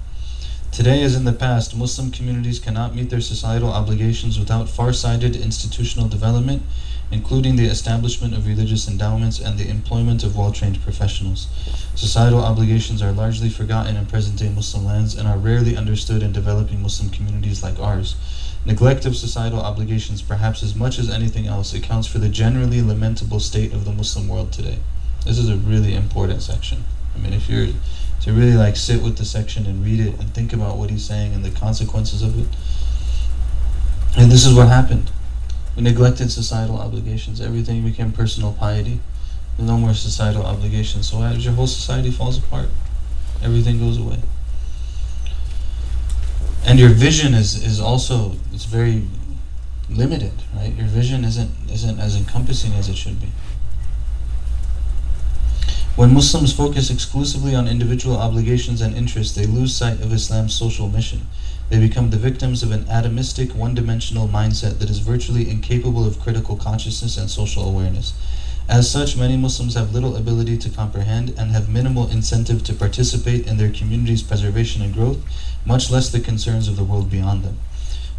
Today, 0.72 1.02
as 1.02 1.14
in 1.14 1.24
the 1.24 1.32
past, 1.32 1.76
Muslim 1.76 2.10
communities 2.10 2.58
cannot 2.58 2.94
meet 2.94 3.10
their 3.10 3.20
societal 3.20 3.70
obligations 3.70 4.38
without 4.38 4.68
far 4.68 4.92
sighted 4.92 5.36
institutional 5.36 6.08
development, 6.08 6.62
including 7.10 7.56
the 7.56 7.66
establishment 7.66 8.34
of 8.34 8.46
religious 8.46 8.88
endowments 8.88 9.38
and 9.38 9.58
the 9.58 9.68
employment 9.68 10.22
of 10.22 10.36
well 10.36 10.52
trained 10.52 10.82
professionals. 10.82 11.46
Societal 11.94 12.40
obligations 12.40 13.02
are 13.02 13.12
largely 13.12 13.48
forgotten 13.48 13.96
in 13.96 14.06
present 14.06 14.38
day 14.38 14.48
Muslim 14.48 14.84
lands 14.84 15.14
and 15.14 15.26
are 15.26 15.38
rarely 15.38 15.76
understood 15.76 16.22
in 16.22 16.32
developing 16.32 16.82
Muslim 16.82 17.10
communities 17.10 17.62
like 17.62 17.78
ours. 17.78 18.16
Neglect 18.64 19.06
of 19.06 19.16
societal 19.16 19.60
obligations, 19.60 20.20
perhaps 20.20 20.62
as 20.62 20.74
much 20.74 20.98
as 20.98 21.08
anything 21.08 21.46
else, 21.46 21.72
accounts 21.72 22.06
for 22.06 22.18
the 22.18 22.28
generally 22.28 22.82
lamentable 22.82 23.40
state 23.40 23.72
of 23.72 23.84
the 23.84 23.92
Muslim 23.92 24.28
world 24.28 24.52
today. 24.52 24.78
This 25.24 25.38
is 25.38 25.48
a 25.48 25.56
really 25.56 25.94
important 25.94 26.42
section. 26.42 26.84
I 27.14 27.18
mean, 27.18 27.32
if 27.32 27.48
you're 27.48 27.68
to 28.20 28.32
really 28.32 28.54
like 28.54 28.76
sit 28.76 29.02
with 29.02 29.16
the 29.16 29.24
section 29.24 29.66
and 29.66 29.84
read 29.84 30.00
it 30.00 30.18
and 30.18 30.34
think 30.34 30.52
about 30.52 30.76
what 30.76 30.90
he's 30.90 31.04
saying 31.04 31.32
and 31.32 31.44
the 31.44 31.50
consequences 31.50 32.22
of 32.22 32.38
it. 32.38 32.48
And 34.16 34.30
this 34.30 34.44
is 34.44 34.54
what 34.54 34.68
happened. 34.68 35.10
We 35.78 35.84
neglected 35.84 36.32
societal 36.32 36.80
obligations. 36.80 37.40
Everything 37.40 37.84
became 37.84 38.10
personal 38.10 38.52
piety. 38.52 38.98
No 39.60 39.78
more 39.78 39.94
societal 39.94 40.44
obligations. 40.44 41.08
So 41.08 41.22
as 41.22 41.44
your 41.44 41.54
whole 41.54 41.68
society 41.68 42.10
falls 42.10 42.36
apart, 42.36 42.68
everything 43.44 43.78
goes 43.78 43.96
away. 43.96 44.18
And 46.66 46.80
your 46.80 46.88
vision 46.88 47.32
is, 47.32 47.64
is 47.64 47.78
also 47.78 48.34
it's 48.52 48.64
very 48.64 49.04
limited, 49.88 50.32
right? 50.52 50.74
Your 50.74 50.88
vision 50.88 51.24
isn't 51.24 51.52
isn't 51.72 52.00
as 52.00 52.16
encompassing 52.16 52.72
as 52.72 52.88
it 52.88 52.96
should 52.96 53.20
be. 53.20 53.28
When 55.94 56.12
Muslims 56.12 56.52
focus 56.52 56.90
exclusively 56.90 57.54
on 57.54 57.68
individual 57.68 58.16
obligations 58.16 58.80
and 58.80 58.96
interests, 58.96 59.36
they 59.36 59.46
lose 59.46 59.76
sight 59.76 60.00
of 60.00 60.12
Islam's 60.12 60.56
social 60.56 60.88
mission. 60.88 61.28
They 61.70 61.78
become 61.78 62.08
the 62.08 62.16
victims 62.16 62.62
of 62.62 62.72
an 62.72 62.84
atomistic, 62.84 63.54
one 63.54 63.74
dimensional 63.74 64.26
mindset 64.26 64.78
that 64.78 64.88
is 64.88 65.00
virtually 65.00 65.50
incapable 65.50 66.06
of 66.06 66.18
critical 66.18 66.56
consciousness 66.56 67.18
and 67.18 67.30
social 67.30 67.68
awareness. 67.68 68.14
As 68.68 68.90
such, 68.90 69.16
many 69.16 69.36
Muslims 69.36 69.74
have 69.74 69.92
little 69.92 70.16
ability 70.16 70.56
to 70.58 70.70
comprehend 70.70 71.34
and 71.36 71.50
have 71.50 71.68
minimal 71.68 72.08
incentive 72.08 72.64
to 72.64 72.72
participate 72.72 73.46
in 73.46 73.58
their 73.58 73.70
community's 73.70 74.22
preservation 74.22 74.80
and 74.80 74.94
growth, 74.94 75.18
much 75.66 75.90
less 75.90 76.08
the 76.08 76.20
concerns 76.20 76.68
of 76.68 76.76
the 76.76 76.84
world 76.84 77.10
beyond 77.10 77.44
them. 77.44 77.58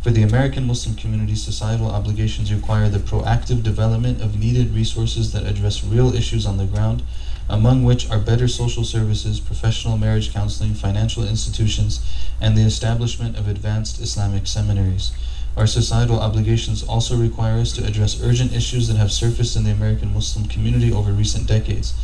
For 0.02 0.12
the 0.12 0.24
American 0.24 0.66
Muslim 0.66 0.95
community, 0.95 1.36
societal 1.36 1.89
obligations 1.89 2.54
require 2.54 2.88
the 2.88 3.00
proactive 3.00 3.64
development 3.64 4.22
of 4.22 4.39
needed 4.39 4.74
resources 4.74 5.34
that 5.34 5.45
address 5.45 5.84
real 5.84 6.14
issues 6.14 6.45
on 6.45 6.58
the 6.58 6.66
ground 6.66 7.02
among 7.50 7.84
which 7.84 8.08
are 8.12 8.20
better 8.20 8.47
social 8.47 8.84
services, 8.84 9.39
professional 9.39 9.97
marriage 9.97 10.32
counseling, 10.32 10.76
financial 10.76 11.28
institutions, 11.28 12.00
and 12.39 12.56
the 12.56 12.62
establishment 12.62 13.36
of 13.38 13.47
advanced 13.47 14.00
Islamic 14.00 14.45
seminaries. 14.45 15.12
Our 15.58 15.66
societal 15.66 16.20
obligations 16.20 16.84
also 16.84 17.18
require 17.18 17.58
us 17.58 17.74
to 17.74 17.86
address 17.86 18.22
urgent 18.22 18.54
issues 18.54 18.88
that 18.88 18.97
have 18.97 19.12
surfaced 19.12 19.58
in 19.58 19.64
the 19.64 19.72
American 19.72 20.14
Muslim 20.14 20.45
community 20.45 20.93
over 20.93 21.12
recent 21.12 21.47
decades. 21.47 21.95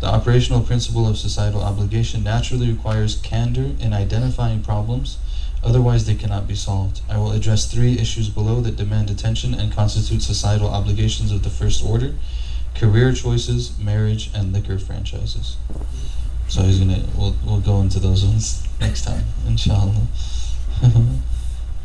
The 0.00 0.06
operational 0.06 0.62
principle 0.62 1.06
of 1.06 1.18
societal 1.18 1.62
obligation 1.62 2.24
naturally 2.24 2.72
requires 2.72 3.20
candor 3.20 3.72
in 3.78 3.92
identifying 3.92 4.62
problems, 4.62 5.18
otherwise, 5.62 6.06
they 6.06 6.14
cannot 6.14 6.48
be 6.48 6.54
solved. 6.54 7.02
I 7.10 7.18
will 7.18 7.32
address 7.32 7.66
three 7.66 7.98
issues 7.98 8.30
below 8.30 8.60
that 8.62 8.76
demand 8.76 9.10
attention 9.10 9.54
and 9.54 9.72
constitute 9.72 10.22
societal 10.22 10.68
obligations 10.68 11.30
of 11.30 11.42
the 11.42 11.50
first 11.50 11.84
order 11.84 12.14
career 12.74 13.12
choices, 13.12 13.78
marriage, 13.78 14.30
and 14.34 14.52
liquor 14.52 14.78
franchises. 14.78 15.56
So 16.48 16.62
he's 16.62 16.78
gonna. 16.78 17.04
We'll 17.16 17.36
we'll 17.44 17.60
go 17.60 17.80
into 17.80 17.98
those 17.98 18.24
ones 18.24 18.66
next 18.80 19.04
time, 19.04 19.24
inshallah. 19.46 20.06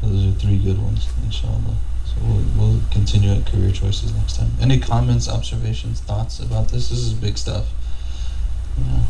those 0.02 0.26
are 0.26 0.38
three 0.40 0.58
good 0.58 0.82
ones, 0.82 1.08
inshallah. 1.24 1.76
So 2.06 2.16
we'll 2.24 2.46
we'll 2.58 2.82
continue 2.92 3.32
at 3.32 3.46
career 3.46 3.72
choices 3.72 4.14
next 4.14 4.38
time. 4.38 4.52
Any 4.60 4.80
comments, 4.80 5.30
observations, 5.30 6.02
thoughts 6.02 6.40
about 6.40 6.70
this? 6.70 6.90
This 6.90 7.00
is 7.00 7.14
big 7.14 7.38
stuff. 7.38 7.68
Yeah. 8.78 9.02